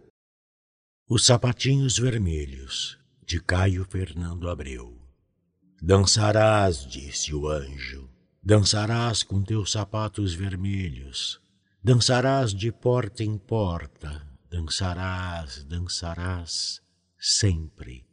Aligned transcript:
Os 1.07 1.25
Sapatinhos 1.25 1.97
Vermelhos, 1.97 2.97
de 3.23 3.39
Caio 3.39 3.85
Fernando 3.85 4.49
Abreu. 4.49 4.99
Dançarás, 5.79 6.85
disse 6.87 7.35
o 7.35 7.47
anjo, 7.47 8.09
dançarás 8.41 9.21
com 9.21 9.43
teus 9.43 9.71
sapatos 9.71 10.33
vermelhos, 10.33 11.39
dançarás 11.83 12.51
de 12.53 12.71
porta 12.71 13.23
em 13.23 13.37
porta, 13.37 14.27
dançarás, 14.49 15.63
dançarás 15.63 16.81
sempre. 17.19 18.07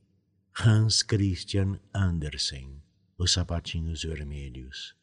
Hans 0.61 1.03
Christian 1.03 1.81
Andersen, 1.95 2.83
Os 3.17 3.33
Sapatinhos 3.33 4.03
Vermelhos. 4.03 4.95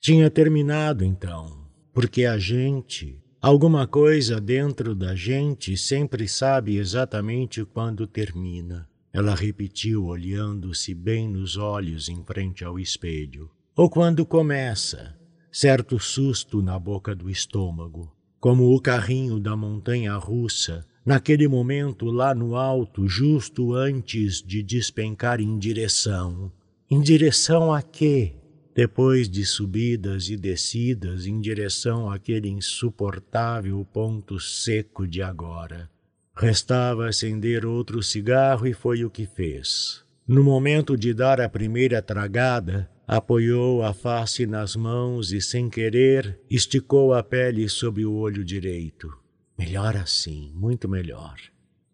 Tinha 0.00 0.30
terminado 0.30 1.04
então, 1.04 1.68
porque 1.92 2.24
a 2.24 2.38
gente, 2.38 3.20
alguma 3.40 3.86
coisa 3.86 4.40
dentro 4.40 4.94
da 4.94 5.14
gente, 5.14 5.76
sempre 5.76 6.28
sabe 6.28 6.76
exatamente 6.76 7.64
quando 7.64 8.06
termina. 8.06 8.88
Ela 9.12 9.34
repetiu, 9.34 10.04
olhando-se 10.04 10.94
bem 10.94 11.28
nos 11.28 11.56
olhos 11.56 12.08
em 12.08 12.22
frente 12.24 12.64
ao 12.64 12.78
espelho. 12.78 13.50
Ou 13.74 13.88
quando 13.88 14.26
começa, 14.26 15.16
certo 15.50 15.98
susto 15.98 16.62
na 16.62 16.78
boca 16.78 17.14
do 17.14 17.30
estômago, 17.30 18.12
como 18.40 18.74
o 18.74 18.80
carrinho 18.80 19.40
da 19.40 19.56
montanha 19.56 20.14
russa, 20.16 20.84
naquele 21.04 21.48
momento 21.48 22.06
lá 22.06 22.34
no 22.34 22.54
alto, 22.54 23.08
justo 23.08 23.72
antes 23.72 24.42
de 24.42 24.62
despencar 24.62 25.40
em 25.40 25.58
direção. 25.58 26.52
Em 26.90 27.00
direção 27.00 27.72
a 27.72 27.82
quê? 27.82 28.34
Depois 28.78 29.28
de 29.28 29.44
subidas 29.44 30.28
e 30.28 30.36
descidas 30.36 31.26
em 31.26 31.40
direção 31.40 32.08
àquele 32.08 32.48
insuportável 32.48 33.84
ponto 33.92 34.38
seco 34.38 35.04
de 35.04 35.20
agora. 35.20 35.90
Restava 36.32 37.08
acender 37.08 37.66
outro 37.66 38.00
cigarro 38.04 38.68
e 38.68 38.72
foi 38.72 39.04
o 39.04 39.10
que 39.10 39.26
fez. 39.26 40.04
No 40.24 40.44
momento 40.44 40.96
de 40.96 41.12
dar 41.12 41.40
a 41.40 41.48
primeira 41.48 42.00
tragada, 42.00 42.88
apoiou 43.04 43.82
a 43.82 43.92
face 43.92 44.46
nas 44.46 44.76
mãos 44.76 45.32
e, 45.32 45.40
sem 45.40 45.68
querer, 45.68 46.38
esticou 46.48 47.12
a 47.12 47.20
pele 47.20 47.68
sob 47.68 48.06
o 48.06 48.12
olho 48.12 48.44
direito. 48.44 49.12
Melhor 49.58 49.96
assim, 49.96 50.52
muito 50.54 50.88
melhor. 50.88 51.34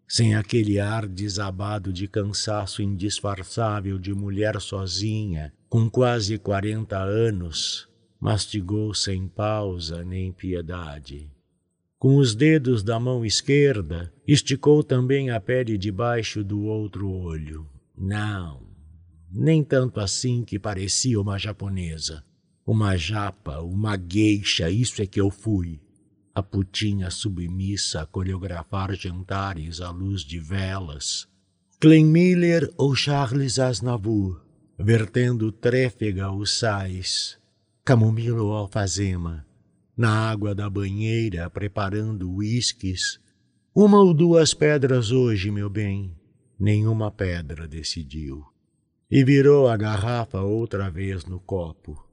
Sem 0.07 0.35
aquele 0.35 0.79
ar 0.79 1.07
desabado 1.07 1.91
de 1.91 2.07
cansaço 2.07 2.83
indisfarçável 2.83 3.97
de 3.97 4.13
mulher 4.13 4.61
sozinha, 4.61 5.51
com 5.75 5.89
quase 5.89 6.37
quarenta 6.37 6.99
anos, 6.99 7.85
mastigou 8.17 8.93
sem 8.93 9.27
pausa 9.27 10.05
nem 10.05 10.31
piedade. 10.31 11.29
Com 11.99 12.15
os 12.15 12.33
dedos 12.33 12.81
da 12.81 12.97
mão 12.97 13.25
esquerda, 13.25 14.09
esticou 14.25 14.81
também 14.81 15.31
a 15.31 15.39
pele 15.41 15.77
debaixo 15.77 16.45
do 16.45 16.61
outro 16.61 17.11
olho. 17.11 17.67
Não, 17.93 18.61
nem 19.29 19.61
tanto 19.65 19.99
assim 19.99 20.45
que 20.45 20.57
parecia 20.57 21.19
uma 21.19 21.37
japonesa. 21.37 22.23
Uma 22.65 22.95
japa, 22.95 23.59
uma 23.59 23.97
gueixa, 23.97 24.69
isso 24.69 25.01
é 25.01 25.05
que 25.05 25.19
eu 25.19 25.29
fui. 25.29 25.81
A 26.33 26.41
putinha 26.41 27.11
submissa 27.11 28.03
a 28.03 28.05
coreografar 28.05 28.95
jantares 28.95 29.81
à 29.81 29.89
luz 29.89 30.21
de 30.21 30.39
velas. 30.39 31.27
Glenn 31.81 32.05
Miller 32.05 32.73
ou 32.77 32.95
Charles 32.95 33.59
Aznavour, 33.59 34.44
vertendo 34.77 35.51
trêfega 35.51 36.31
os 36.31 36.57
sais, 36.59 37.37
camomila 37.83 38.41
ou 38.41 38.53
alfazema, 38.53 39.45
na 39.95 40.29
água 40.29 40.53
da 40.53 40.69
banheira 40.69 41.49
preparando 41.49 42.29
uísques. 42.29 43.19
Uma 43.73 43.99
ou 43.99 44.13
duas 44.13 44.53
pedras 44.53 45.11
hoje, 45.11 45.49
meu 45.51 45.69
bem. 45.69 46.15
Nenhuma 46.59 47.11
pedra 47.11 47.67
decidiu. 47.67 48.43
E 49.09 49.23
virou 49.23 49.67
a 49.67 49.77
garrafa 49.77 50.41
outra 50.41 50.89
vez 50.89 51.25
no 51.25 51.39
copo. 51.39 52.03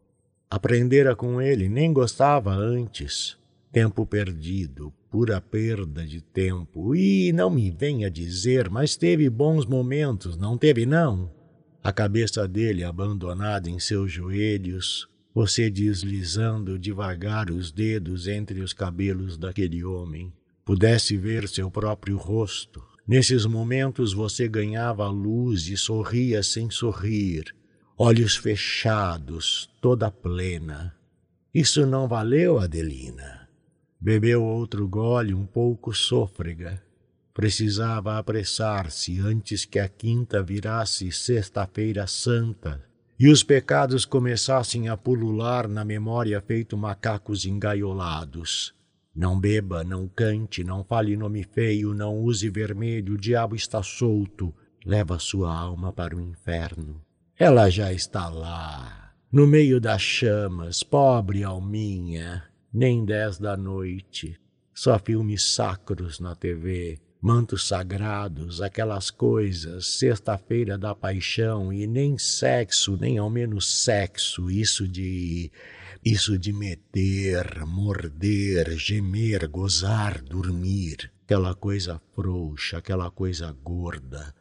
Aprendera 0.51 1.17
com 1.17 1.41
ele, 1.41 1.69
nem 1.69 1.93
gostava 1.93 2.53
antes. 2.53 3.37
Tempo 3.73 4.05
perdido, 4.05 4.93
pura 5.11 5.41
perda 5.41 6.05
de 6.07 6.21
tempo. 6.21 6.95
E 6.95 7.33
não 7.33 7.49
me 7.49 7.71
venha 7.71 8.11
dizer, 8.11 8.69
mas 8.69 8.97
teve 8.97 9.31
bons 9.31 9.65
momentos, 9.65 10.37
não 10.37 10.59
teve 10.59 10.85
não? 10.85 11.42
A 11.83 11.93
cabeça 11.93 12.47
dele 12.47 12.85
abandonada 12.85 13.69
em 13.69 13.81
seus 13.81 14.13
joelhos, 14.13 15.09
você 15.35 15.69
deslizando 15.69 16.79
devagar 16.79 17.51
os 17.51 17.73
dedos 17.73 18.29
entre 18.29 18.61
os 18.61 18.73
cabelos 18.73 19.37
daquele 19.37 19.83
homem. 19.83 20.33
Pudesse 20.65 21.17
ver 21.17 21.49
seu 21.49 21.69
próprio 21.69 22.17
rosto. 22.17 22.83
Nesses 23.07 23.45
momentos 23.45 24.13
você 24.13 24.47
ganhava 24.47 25.09
luz 25.09 25.67
e 25.67 25.77
sorria 25.77 26.41
sem 26.43 26.71
sorrir, 26.71 27.53
olhos 27.99 28.37
fechados, 28.37 29.69
toda 29.81 30.09
plena. 30.09 30.95
Isso 31.53 31.85
não 31.85 32.07
valeu, 32.07 32.61
Adelina. 32.61 33.49
Bebeu 34.01 34.45
outro 34.45 34.87
gole 34.87 35.35
um 35.35 35.45
pouco 35.45 35.93
sôfrega. 35.93 36.81
Precisava 37.35 38.19
apressar-se 38.19 39.19
antes 39.19 39.65
que 39.65 39.79
a 39.79 39.89
quinta 39.89 40.43
virasse 40.43 41.11
Sexta-feira 41.11 42.07
Santa 42.07 42.83
e 43.19 43.29
os 43.29 43.43
pecados 43.43 44.05
começassem 44.05 44.89
a 44.89 44.97
pulular 44.97 45.69
na 45.69 45.85
memória 45.85 46.41
feito 46.41 46.77
macacos 46.77 47.47
engaiolados. 47.47 48.75
Não 49.15 49.39
beba, 49.39 49.85
não 49.85 50.09
cante, 50.09 50.65
não 50.65 50.83
fale 50.83 51.17
nome 51.17 51.45
feio, 51.45 51.95
não 51.95 52.19
use 52.19 52.49
vermelho, 52.51 53.15
o 53.15 53.19
diabo 53.19 53.55
está 53.55 53.83
solto, 53.83 54.55
leva 54.85 55.19
sua 55.19 55.55
alma 55.55 55.93
para 55.93 56.17
o 56.17 56.21
inferno. 56.21 57.01
Ela 57.39 57.71
já 57.71 57.93
está 57.93 58.29
lá, 58.29 59.15
no 59.31 59.47
meio 59.47 59.81
das 59.81 60.03
chamas, 60.03 60.83
pobre 60.83 61.45
alminha, 61.45 62.45
nem 62.73 63.05
dez 63.05 63.39
da 63.39 63.57
noite, 63.57 64.39
só 64.75 64.99
filmes 64.99 65.55
sacros 65.55 66.19
na 66.19 66.35
TV, 66.35 66.99
mantos 67.23 67.69
sagrados, 67.69 68.61
aquelas 68.61 69.09
coisas, 69.09 69.87
sexta-feira 69.99 70.77
da 70.77 70.93
paixão 70.93 71.73
e 71.73 71.87
nem 71.87 72.19
sexo, 72.19 72.97
nem 72.97 73.17
ao 73.17 73.31
menos 73.31 73.85
sexo, 73.85 74.51
isso 74.51 74.89
de 74.89 75.49
isso 76.05 76.37
de 76.37 76.53
meter, 76.53 77.65
morder, 77.65 78.77
gemer, 78.77 79.49
gozar, 79.49 80.21
dormir, 80.21 81.13
aquela 81.23 81.55
coisa 81.55 82.03
frouxa, 82.13 82.79
aquela 82.79 83.09
coisa 83.09 83.53
gorda, 83.53 84.35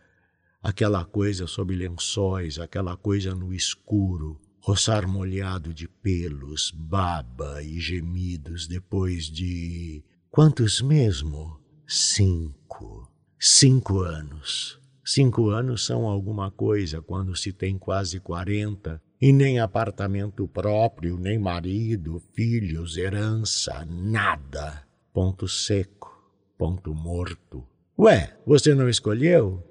aquela 0.64 1.06
coisa 1.06 1.46
sob 1.46 1.76
lençóis, 1.76 2.58
aquela 2.58 2.98
coisa 2.98 3.36
no 3.36 3.54
escuro, 3.54 4.42
roçar 4.60 5.08
molhado 5.08 5.72
de 5.72 5.88
pelos, 5.88 6.72
baba 6.72 7.62
e 7.62 7.80
gemidos 7.80 8.68
depois 8.68 9.26
de 9.26 10.04
quantos 10.32 10.82
mesmo? 10.82 11.61
Cinco. 11.94 13.12
Cinco 13.38 14.00
anos. 14.00 14.80
Cinco 15.04 15.50
anos 15.50 15.86
são 15.86 16.08
alguma 16.08 16.50
coisa 16.50 17.02
quando 17.02 17.36
se 17.36 17.52
tem 17.52 17.78
quase 17.78 18.18
quarenta 18.22 19.02
e 19.20 19.34
nem 19.34 19.60
apartamento 19.60 20.48
próprio, 20.48 21.18
nem 21.20 21.38
marido, 21.38 22.24
filhos, 22.34 22.96
herança, 22.96 23.86
nada. 23.86 24.88
Ponto 25.12 25.50
seco, 25.50 26.18
ponto 26.58 26.96
morto. 26.96 27.68
Ué, 28.00 28.38
você 28.48 28.74
não 28.74 28.88
escolheu? 28.88 29.62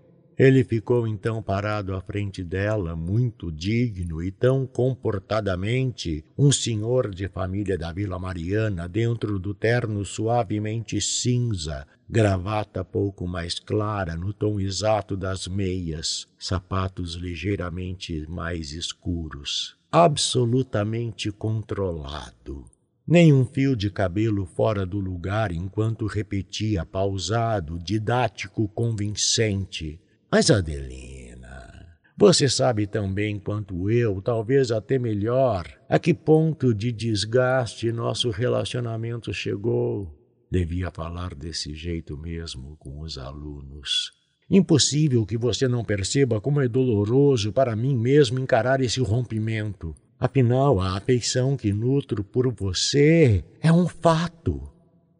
Ele 0.42 0.64
ficou 0.64 1.06
então 1.06 1.42
parado 1.42 1.94
à 1.94 2.00
frente 2.00 2.42
dela, 2.42 2.96
muito 2.96 3.52
digno 3.52 4.22
e 4.22 4.32
tão 4.32 4.66
comportadamente 4.66 6.24
um 6.38 6.50
senhor 6.50 7.14
de 7.14 7.28
família 7.28 7.76
da 7.76 7.92
Vila 7.92 8.18
Mariana, 8.18 8.88
dentro 8.88 9.38
do 9.38 9.52
terno 9.52 10.02
suavemente 10.02 10.98
cinza, 10.98 11.86
gravata 12.08 12.82
pouco 12.82 13.28
mais 13.28 13.58
clara 13.58 14.16
no 14.16 14.32
tom 14.32 14.58
exato 14.58 15.14
das 15.14 15.46
meias, 15.46 16.26
sapatos 16.38 17.16
ligeiramente 17.16 18.26
mais 18.26 18.72
escuros. 18.72 19.76
Absolutamente 19.92 21.30
controlado. 21.30 22.64
nem 23.06 23.30
um 23.30 23.44
fio 23.44 23.76
de 23.76 23.90
cabelo 23.90 24.46
fora 24.46 24.86
do 24.86 25.00
lugar 25.00 25.52
enquanto 25.52 26.06
repetia 26.06 26.86
pausado, 26.86 27.78
didático, 27.78 28.66
convincente. 28.68 30.00
Mas 30.32 30.48
Adelina, 30.48 31.88
você 32.16 32.48
sabe 32.48 32.86
tão 32.86 33.12
bem 33.12 33.36
quanto 33.40 33.90
eu, 33.90 34.22
talvez 34.22 34.70
até 34.70 34.96
melhor, 34.96 35.66
a 35.88 35.98
que 35.98 36.14
ponto 36.14 36.72
de 36.72 36.92
desgaste 36.92 37.90
nosso 37.90 38.30
relacionamento 38.30 39.34
chegou. 39.34 40.16
Devia 40.48 40.88
falar 40.92 41.34
desse 41.34 41.74
jeito 41.74 42.16
mesmo 42.16 42.76
com 42.76 43.00
os 43.00 43.18
alunos. 43.18 44.12
Impossível 44.48 45.26
que 45.26 45.36
você 45.36 45.66
não 45.66 45.84
perceba 45.84 46.40
como 46.40 46.60
é 46.60 46.68
doloroso 46.68 47.52
para 47.52 47.74
mim 47.74 47.96
mesmo 47.96 48.38
encarar 48.38 48.80
esse 48.80 49.00
rompimento. 49.00 49.96
Afinal, 50.16 50.78
a 50.78 50.96
afeição 50.96 51.56
que 51.56 51.72
nutro 51.72 52.22
por 52.22 52.52
você 52.54 53.44
é 53.60 53.72
um 53.72 53.88
fato. 53.88 54.70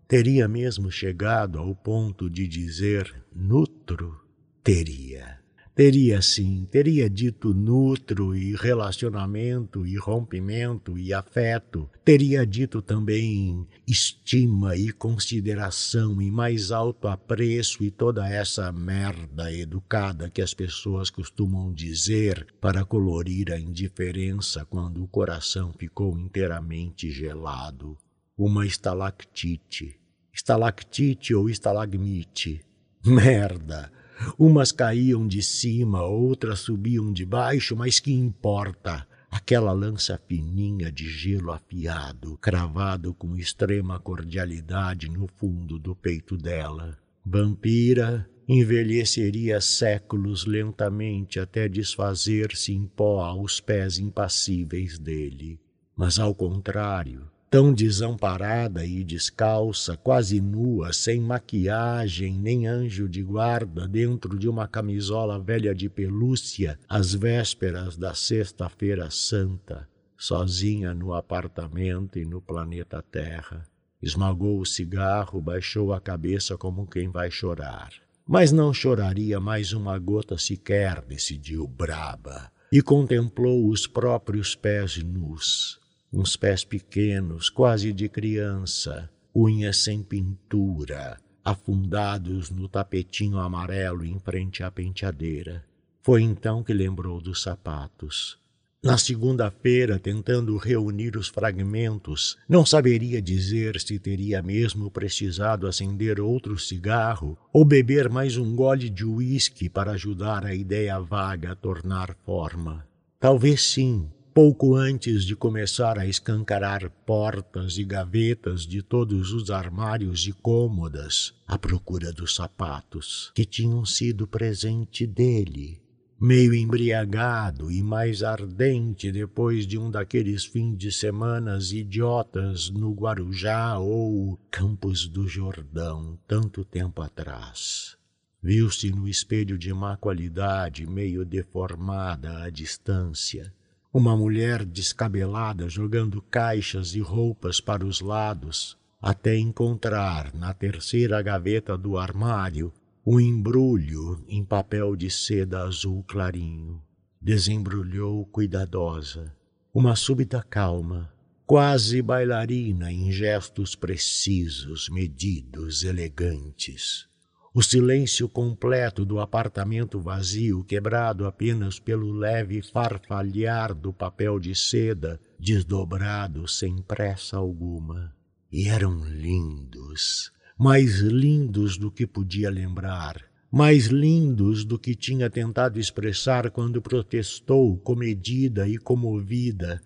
Teria 0.06 0.46
mesmo 0.46 0.88
chegado 0.88 1.58
ao 1.58 1.74
ponto 1.74 2.30
de 2.30 2.46
dizer 2.46 3.12
nutro? 3.34 4.29
Teria. 4.62 5.40
Teria 5.74 6.20
sim, 6.20 6.68
teria 6.70 7.08
dito 7.08 7.54
nutro 7.54 8.36
e 8.36 8.54
relacionamento 8.54 9.86
e 9.86 9.96
rompimento 9.96 10.98
e 10.98 11.14
afeto. 11.14 11.88
Teria 12.04 12.44
dito 12.44 12.82
também 12.82 13.66
estima 13.86 14.76
e 14.76 14.92
consideração 14.92 16.20
e 16.20 16.30
mais 16.30 16.70
alto 16.70 17.08
apreço 17.08 17.82
e 17.82 17.90
toda 17.90 18.28
essa 18.28 18.70
merda 18.70 19.50
educada 19.50 20.28
que 20.28 20.42
as 20.42 20.52
pessoas 20.52 21.08
costumam 21.08 21.72
dizer 21.72 22.46
para 22.60 22.84
colorir 22.84 23.50
a 23.50 23.58
indiferença 23.58 24.66
quando 24.66 25.02
o 25.02 25.08
coração 25.08 25.72
ficou 25.72 26.18
inteiramente 26.18 27.10
gelado. 27.10 27.96
Uma 28.36 28.66
estalactite. 28.66 29.98
Estalactite 30.30 31.34
ou 31.34 31.48
estalagmite. 31.48 32.60
Merda! 33.02 33.90
Umas 34.38 34.72
caíam 34.72 35.26
de 35.26 35.42
cima, 35.42 36.02
outras 36.02 36.60
subiam 36.60 37.12
de 37.12 37.24
baixo, 37.24 37.76
mas 37.76 38.00
que 38.00 38.12
importa? 38.12 39.06
Aquela 39.30 39.72
lança 39.72 40.20
fininha 40.26 40.90
de 40.90 41.08
gelo 41.08 41.52
afiado, 41.52 42.36
cravado 42.38 43.14
com 43.14 43.36
extrema 43.36 43.98
cordialidade 43.98 45.08
no 45.08 45.28
fundo 45.36 45.78
do 45.78 45.94
peito 45.94 46.36
dela. 46.36 46.98
Vampira 47.24 48.28
envelheceria 48.48 49.60
séculos 49.60 50.44
lentamente 50.44 51.38
até 51.38 51.68
desfazer-se 51.68 52.72
em 52.72 52.84
pó 52.84 53.22
aos 53.22 53.60
pés 53.60 53.98
impassíveis 54.00 54.98
dele. 54.98 55.60
Mas, 55.96 56.18
ao 56.18 56.34
contrário, 56.34 57.30
tão 57.50 57.72
desamparada 57.72 58.86
e 58.86 59.02
descalça, 59.02 59.96
quase 59.96 60.40
nua, 60.40 60.92
sem 60.92 61.20
maquiagem 61.20 62.38
nem 62.38 62.68
anjo 62.68 63.08
de 63.08 63.24
guarda, 63.24 63.88
dentro 63.88 64.38
de 64.38 64.48
uma 64.48 64.68
camisola 64.68 65.36
velha 65.36 65.74
de 65.74 65.88
pelúcia, 65.88 66.78
às 66.88 67.12
vésperas 67.12 67.96
da 67.96 68.14
Sexta-feira 68.14 69.10
Santa, 69.10 69.88
sozinha 70.16 70.94
no 70.94 71.12
apartamento 71.12 72.20
e 72.20 72.24
no 72.24 72.40
planeta 72.40 73.02
Terra. 73.02 73.64
Esmagou 74.00 74.60
o 74.60 74.64
cigarro, 74.64 75.40
baixou 75.40 75.92
a 75.92 76.00
cabeça 76.00 76.56
como 76.56 76.86
quem 76.86 77.10
vai 77.10 77.32
chorar. 77.32 77.90
Mas 78.24 78.52
não 78.52 78.72
choraria 78.72 79.40
mais 79.40 79.72
uma 79.72 79.98
gota 79.98 80.38
sequer, 80.38 81.02
decidiu 81.02 81.66
braba, 81.66 82.48
e 82.70 82.80
contemplou 82.80 83.68
os 83.68 83.88
próprios 83.88 84.54
pés 84.54 85.02
nus 85.02 85.79
uns 86.12 86.36
pés 86.36 86.64
pequenos, 86.64 87.48
quase 87.48 87.92
de 87.92 88.08
criança, 88.08 89.08
unhas 89.34 89.78
sem 89.78 90.02
pintura, 90.02 91.18
afundados 91.44 92.50
no 92.50 92.68
tapetinho 92.68 93.38
amarelo 93.38 94.04
em 94.04 94.18
frente 94.18 94.62
à 94.62 94.70
penteadeira. 94.70 95.64
Foi 96.02 96.22
então 96.22 96.62
que 96.62 96.72
lembrou 96.72 97.20
dos 97.20 97.42
sapatos. 97.42 98.38
Na 98.82 98.96
segunda-feira, 98.96 99.98
tentando 99.98 100.56
reunir 100.56 101.14
os 101.14 101.28
fragmentos, 101.28 102.38
não 102.48 102.64
saberia 102.64 103.20
dizer 103.20 103.78
se 103.78 103.98
teria 103.98 104.40
mesmo 104.40 104.90
precisado 104.90 105.66
acender 105.66 106.18
outro 106.18 106.58
cigarro 106.58 107.36
ou 107.52 107.62
beber 107.62 108.08
mais 108.08 108.38
um 108.38 108.56
gole 108.56 108.88
de 108.88 109.04
uísque 109.04 109.68
para 109.68 109.92
ajudar 109.92 110.46
a 110.46 110.54
ideia 110.54 110.98
vaga 110.98 111.52
a 111.52 111.54
tornar 111.54 112.16
forma. 112.24 112.86
Talvez 113.18 113.60
sim, 113.60 114.08
pouco 114.32 114.76
antes 114.76 115.24
de 115.24 115.34
começar 115.34 115.98
a 115.98 116.06
escancarar 116.06 116.88
portas 117.04 117.78
e 117.78 117.84
gavetas 117.84 118.66
de 118.66 118.80
todos 118.80 119.32
os 119.32 119.50
armários 119.50 120.26
e 120.26 120.32
cômodas 120.32 121.34
à 121.46 121.58
procura 121.58 122.12
dos 122.12 122.36
sapatos 122.36 123.32
que 123.34 123.44
tinham 123.44 123.84
sido 123.84 124.26
presente 124.26 125.06
dele. 125.06 125.82
Meio 126.20 126.54
embriagado 126.54 127.70
e 127.72 127.82
mais 127.82 128.22
ardente 128.22 129.10
depois 129.10 129.66
de 129.66 129.78
um 129.78 129.90
daqueles 129.90 130.44
fins 130.44 130.76
de 130.76 130.92
semanas 130.92 131.72
idiotas 131.72 132.70
no 132.70 132.92
Guarujá 132.92 133.78
ou 133.78 134.38
Campos 134.50 135.08
do 135.08 135.26
Jordão, 135.26 136.18
tanto 136.28 136.64
tempo 136.64 137.00
atrás. 137.00 137.96
Viu-se 138.42 138.90
no 138.90 139.08
espelho 139.08 139.58
de 139.58 139.72
má 139.72 139.96
qualidade, 139.96 140.86
meio 140.86 141.24
deformada 141.24 142.42
à 142.42 142.50
distância, 142.50 143.52
uma 143.92 144.16
mulher 144.16 144.64
descabelada 144.64 145.68
jogando 145.68 146.22
caixas 146.22 146.94
e 146.94 147.00
roupas 147.00 147.60
para 147.60 147.84
os 147.84 148.00
lados, 148.00 148.78
até 149.02 149.36
encontrar 149.36 150.32
na 150.32 150.54
terceira 150.54 151.20
gaveta 151.20 151.76
do 151.76 151.98
armário 151.98 152.72
um 153.04 153.18
embrulho 153.18 154.24
em 154.28 154.44
papel 154.44 154.94
de 154.94 155.10
seda 155.10 155.62
azul 155.62 156.04
clarinho. 156.04 156.80
Desembrulhou 157.20 158.24
cuidadosa. 158.26 159.34
Uma 159.74 159.96
súbita 159.96 160.42
calma, 160.42 161.12
quase 161.44 162.00
bailarina 162.00 162.92
em 162.92 163.10
gestos 163.10 163.74
precisos, 163.74 164.88
medidos, 164.88 165.82
elegantes. 165.82 167.09
O 167.52 167.64
silêncio 167.64 168.28
completo 168.28 169.04
do 169.04 169.18
apartamento 169.18 169.98
vazio, 169.98 170.62
quebrado 170.62 171.26
apenas 171.26 171.80
pelo 171.80 172.12
leve 172.12 172.62
farfalhar 172.62 173.74
do 173.74 173.92
papel 173.92 174.38
de 174.38 174.54
seda, 174.54 175.20
desdobrado 175.36 176.46
sem 176.46 176.80
pressa 176.80 177.38
alguma. 177.38 178.14
E 178.52 178.68
eram 178.68 179.04
lindos, 179.04 180.30
mais 180.56 181.00
lindos 181.00 181.76
do 181.76 181.90
que 181.90 182.06
podia 182.06 182.48
lembrar, 182.48 183.20
mais 183.50 183.86
lindos 183.86 184.64
do 184.64 184.78
que 184.78 184.94
tinha 184.94 185.28
tentado 185.28 185.80
expressar 185.80 186.52
quando 186.52 186.80
protestou, 186.80 187.76
comedida 187.78 188.68
e 188.68 188.78
comovida. 188.78 189.82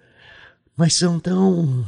Mas 0.77 0.93
são 0.93 1.19
tão. 1.19 1.87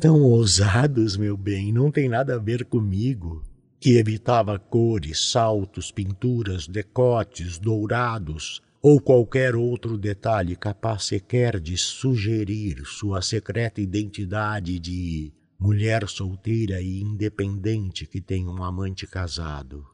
tão 0.00 0.20
ousados, 0.22 1.16
meu 1.16 1.36
bem, 1.36 1.72
não 1.72 1.88
tem 1.88 2.08
nada 2.08 2.34
a 2.34 2.38
ver 2.38 2.64
comigo 2.64 3.47
que 3.80 3.96
evitava 3.96 4.58
cores, 4.58 5.30
saltos, 5.30 5.92
pinturas, 5.92 6.66
decotes, 6.66 7.58
dourados 7.58 8.60
ou 8.80 9.00
qualquer 9.00 9.54
outro 9.54 9.98
detalhe 9.98 10.56
capaz 10.56 11.04
sequer 11.04 11.60
de 11.60 11.76
sugerir 11.76 12.84
sua 12.84 13.20
secreta 13.22 13.80
identidade 13.80 14.78
de 14.78 15.32
mulher 15.58 16.08
solteira 16.08 16.80
e 16.80 17.00
independente 17.00 18.06
que 18.06 18.20
tem 18.20 18.46
um 18.46 18.62
amante 18.62 19.06
casado. 19.06 19.84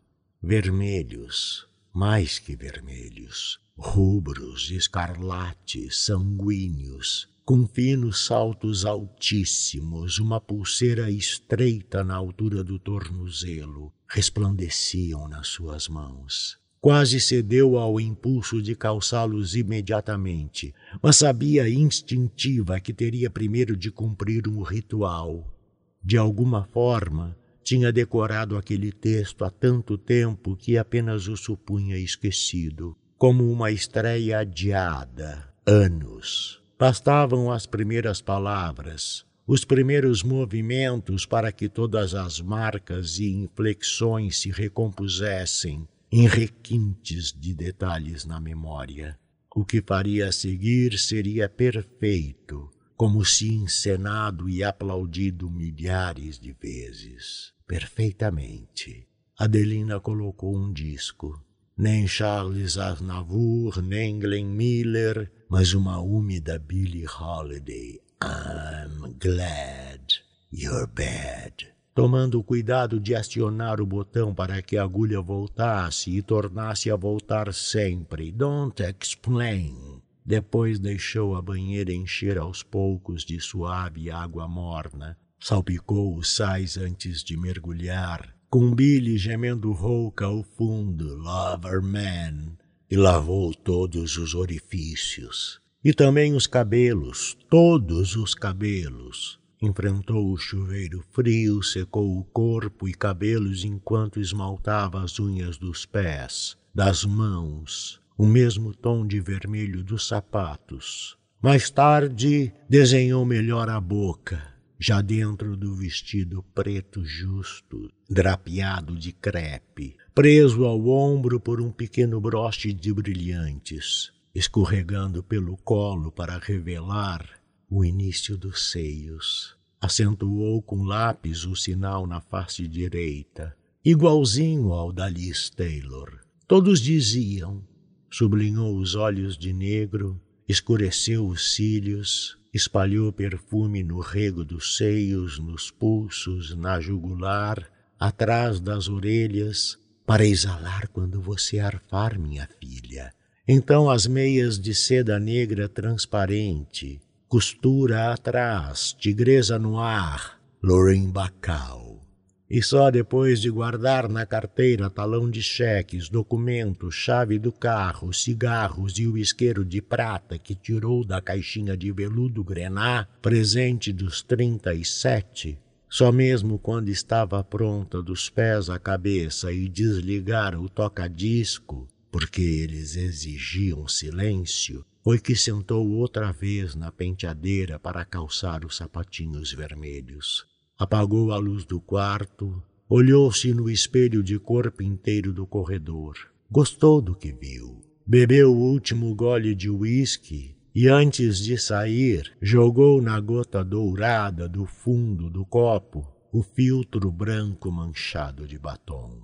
Vermelhos, 0.43 1.67
mais 1.93 2.39
que 2.39 2.55
vermelhos, 2.55 3.59
rubros, 3.77 4.71
escarlates, 4.71 6.05
sanguíneos, 6.05 7.29
com 7.45 7.67
finos 7.67 8.25
saltos 8.25 8.87
altíssimos, 8.87 10.19
uma 10.19 10.41
pulseira 10.41 11.11
estreita 11.11 12.03
na 12.03 12.15
altura 12.15 12.65
do 12.65 12.79
tornozelo, 12.79 13.93
resplandeciam 14.09 15.29
nas 15.29 15.49
suas 15.49 15.87
mãos. 15.87 16.59
Quase 16.81 17.21
cedeu 17.21 17.77
ao 17.77 18.01
impulso 18.01 18.63
de 18.63 18.75
calçá-los 18.75 19.55
imediatamente, 19.55 20.75
mas 21.03 21.17
sabia 21.17 21.69
instintiva 21.69 22.81
que 22.81 22.95
teria 22.95 23.29
primeiro 23.29 23.77
de 23.77 23.91
cumprir 23.91 24.49
um 24.49 24.63
ritual. 24.63 25.55
De 26.03 26.17
alguma 26.17 26.65
forma, 26.65 27.37
tinha 27.63 27.93
decorado 27.93 28.57
aquele 28.57 28.91
texto 28.91 29.45
há 29.45 29.51
tanto 29.51 29.99
tempo 29.99 30.57
que 30.57 30.79
apenas 30.79 31.29
o 31.29 31.37
supunha 31.37 31.99
esquecido, 31.99 32.97
como 33.19 33.51
uma 33.51 33.71
estreia 33.71 34.39
adiada, 34.39 35.53
anos. 35.67 36.64
Bastavam 36.79 37.53
as 37.53 37.67
primeiras 37.67 38.21
palavras, 38.21 39.25
os 39.47 39.65
primeiros 39.65 40.25
movimentos 40.25 41.25
para 41.25 41.53
que 41.53 41.69
todas 41.69 42.15
as 42.15 42.41
marcas 42.41 43.19
e 43.19 43.31
inflexões 43.31 44.41
se 44.41 44.51
recompusessem 44.51 45.87
em 46.11 46.27
requintes 46.27 47.33
de 47.33 47.55
detalhes 47.55 48.25
na 48.25 48.41
memória. 48.41 49.17
O 49.55 49.65
que 49.65 49.81
faria 49.81 50.29
a 50.29 50.33
seguir 50.33 50.99
seria 50.99 51.49
perfeito, 51.49 52.69
como 52.97 53.25
se 53.25 53.55
encenado 53.55 54.49
e 54.49 54.65
aplaudido 54.65 55.49
milhares 55.49 56.41
de 56.41 56.53
vezes. 56.53 57.53
Perfeitamente. 57.67 59.07
Adelina 59.39 60.01
colocou 60.01 60.57
um 60.57 60.73
disco. 60.73 61.41
Nem 61.77 62.07
Charles 62.07 62.79
Aznavour, 62.79 63.83
nem 63.83 64.19
Glenn 64.19 64.47
Miller, 64.47 65.31
mas 65.55 65.73
uma 65.73 66.01
úmida 66.01 66.59
Billie 66.59 67.07
Holiday. 67.07 68.01
I'm 68.21 69.15
glad 69.21 70.03
you're 70.51 70.89
bad. 70.89 71.69
Tomando 71.95 72.43
cuidado 72.43 72.99
de 72.99 73.15
acionar 73.15 73.81
o 73.81 73.87
botão 73.87 74.35
para 74.35 74.61
que 74.61 74.77
a 74.77 74.83
agulha 74.83 75.21
voltasse 75.21 76.11
e 76.11 76.21
tornasse 76.23 76.91
a 76.91 76.97
voltar 76.97 77.55
sempre. 77.55 78.33
Don't 78.33 78.83
explain. 78.83 80.03
Depois 80.27 80.81
deixou 80.81 81.37
a 81.37 81.41
banheira 81.41 81.93
encher 81.93 82.37
aos 82.37 82.65
poucos 82.65 83.25
de 83.25 83.39
suave 83.39 84.11
água 84.11 84.49
morna. 84.49 85.17
Salpicou 85.39 86.17
os 86.17 86.35
sais 86.35 86.77
antes 86.77 87.23
de 87.23 87.37
mergulhar 87.37 88.35
com 88.51 88.73
Billy 88.73 89.19
gemendo 89.19 89.73
rouca 89.73 90.27
ao 90.27 90.45
fundo, 90.45 91.17
Lover 91.17 91.83
Man, 91.83 92.57
e 92.91 92.97
lavou 92.97 93.55
todos 93.55 94.17
os 94.17 94.35
orifícios. 94.35 95.61
E 95.85 95.93
também 95.93 96.35
os 96.35 96.47
cabelos, 96.47 97.37
todos 97.51 98.17
os 98.17 98.35
cabelos. 98.35 99.39
Enfrentou 99.61 100.33
o 100.33 100.37
chuveiro 100.37 101.05
frio, 101.13 101.63
secou 101.63 102.19
o 102.19 102.25
corpo 102.25 102.89
e 102.89 102.95
cabelos 102.95 103.65
enquanto 103.65 104.21
esmaltava 104.21 105.03
as 105.03 105.19
unhas 105.19 105.57
dos 105.57 105.87
pés, 105.87 106.57
das 106.75 107.05
mãos, 107.05 108.01
o 108.17 108.27
mesmo 108.27 108.75
tom 108.75 109.07
de 109.07 109.21
vermelho 109.21 109.83
dos 109.83 110.07
sapatos. 110.07 111.17
Mais 111.43 111.69
tarde, 111.71 112.53
desenhou 112.69 113.25
melhor 113.25 113.69
a 113.69 113.81
boca, 113.81 114.43
já 114.79 115.01
dentro 115.01 115.57
do 115.57 115.75
vestido 115.75 116.43
preto 116.55 117.05
justo, 117.05 117.91
drapeado 118.09 118.97
de 118.97 119.13
crepe, 119.13 119.97
preso 120.15 120.65
ao 120.65 120.87
ombro 120.87 121.41
por 121.41 121.61
um 121.61 121.73
pequeno 121.73 122.21
broche 122.21 122.73
de 122.73 122.95
brilhantes, 122.95 124.13
escorregando 124.33 125.25
pelo 125.25 125.57
colo 125.57 126.13
para 126.13 126.39
revelar 126.39 127.29
o 127.69 127.85
início 127.85 128.37
dos 128.39 128.71
seios. 128.71 129.57
Acentuou 129.81 130.63
com 130.63 130.85
lápis 130.85 131.45
o 131.45 131.57
sinal 131.57 132.07
na 132.07 132.21
face 132.21 132.69
direita, 132.69 133.57
igualzinho 133.85 134.73
ao 134.73 134.93
da 134.93 135.09
Liz 135.09 135.51
Taylor. 135.51 136.21
Todos 136.47 136.81
diziam, 136.81 137.61
sublinhou 138.09 138.79
os 138.79 138.95
olhos 138.95 139.37
de 139.37 139.53
negro, 139.53 140.21
escureceu 140.49 141.27
os 141.27 141.57
cílios, 141.57 142.39
espalhou 142.53 143.13
perfume 143.13 143.83
no 143.83 143.99
rego 143.99 144.45
dos 144.45 144.77
seios, 144.77 145.41
nos 145.41 145.73
pulsos, 145.73 146.55
na 146.55 146.79
jugular, 146.79 147.69
atrás 147.99 148.61
das 148.61 148.89
orelhas, 148.89 149.77
para 150.07 150.27
exalar 150.27 150.89
quando 150.89 151.21
você 151.21 151.59
arfar, 151.59 152.19
minha 152.19 152.49
filha. 152.61 153.13
Então 153.47 153.91
as 153.91 154.07
meias 154.07 154.59
de 154.59 154.75
seda 154.75 155.19
negra 155.19 155.69
transparente, 155.69 157.01
costura 157.29 158.13
atrás, 158.13 158.95
tigresa 158.99 159.59
no 159.59 159.79
ar, 159.79 160.41
Lorraine 160.63 161.11
Bacal. 161.11 162.01
E 162.49 162.63
só 162.63 162.91
depois 162.91 163.41
de 163.41 163.51
guardar 163.51 164.09
na 164.09 164.25
carteira 164.25 164.89
talão 164.89 165.31
de 165.31 165.43
cheques, 165.43 166.09
documentos, 166.09 166.95
chave 166.95 167.39
do 167.39 167.51
carro, 167.51 168.13
cigarros 168.13 168.99
e 168.99 169.07
o 169.07 169.17
isqueiro 169.19 169.65
de 169.65 169.83
prata 169.83 170.39
que 170.39 170.55
tirou 170.55 171.05
da 171.05 171.21
caixinha 171.21 171.77
de 171.77 171.91
veludo 171.91 172.45
grená, 172.45 173.09
presente 173.21 173.93
dos 173.93 174.23
trinta 174.23 174.75
e 174.75 174.85
sete, 174.85 175.59
só 175.95 176.11
mesmo 176.11 176.59
quando 176.59 176.89
estava 176.89 177.45
pronta 177.45 178.03
dos 178.03 178.29
pés 178.29 178.69
à 178.69 178.81
cabeça 178.81 179.53
e 179.53 179.69
desligar 179.69 180.61
o 180.61 180.69
toca-disco, 180.69 181.87
porque 182.11 182.43
eles 182.43 182.97
exigiam 182.97 183.87
silêncio, 183.87 184.85
foi 185.05 185.21
que 185.21 185.37
sentou 185.37 185.89
outra 185.89 186.33
vez 186.33 186.75
na 186.75 186.91
penteadeira 186.91 187.79
para 187.79 188.05
calçar 188.05 188.65
os 188.65 188.77
sapatinhos 188.77 189.53
vermelhos. 189.53 190.45
Apagou 190.77 191.31
a 191.31 191.39
luz 191.39 191.65
do 191.65 191.81
quarto, 191.81 192.61
olhou-se 192.89 193.55
no 193.55 193.71
espelho 193.71 194.21
de 194.21 194.37
corpo 194.37 194.83
inteiro 194.83 195.33
do 195.33 195.47
corredor. 195.47 196.17
Gostou 196.51 197.01
do 197.01 197.15
que 197.15 197.31
viu. 197.31 197.81
Bebeu 198.05 198.53
o 198.53 198.59
último 198.59 199.15
gole 199.15 199.55
de 199.55 199.71
uísque 199.71 200.57
e, 200.75 200.89
antes 200.89 201.39
de 201.39 201.57
sair, 201.57 202.33
jogou 202.43 203.01
na 203.01 203.21
gota 203.21 203.63
dourada 203.63 204.49
do 204.49 204.67
fundo 204.67 205.31
do 205.31 205.45
copo 205.47 206.05
o 206.33 206.43
filtro 206.43 207.13
branco 207.13 207.71
manchado 207.71 208.45
de 208.45 208.59
batom. 208.59 209.23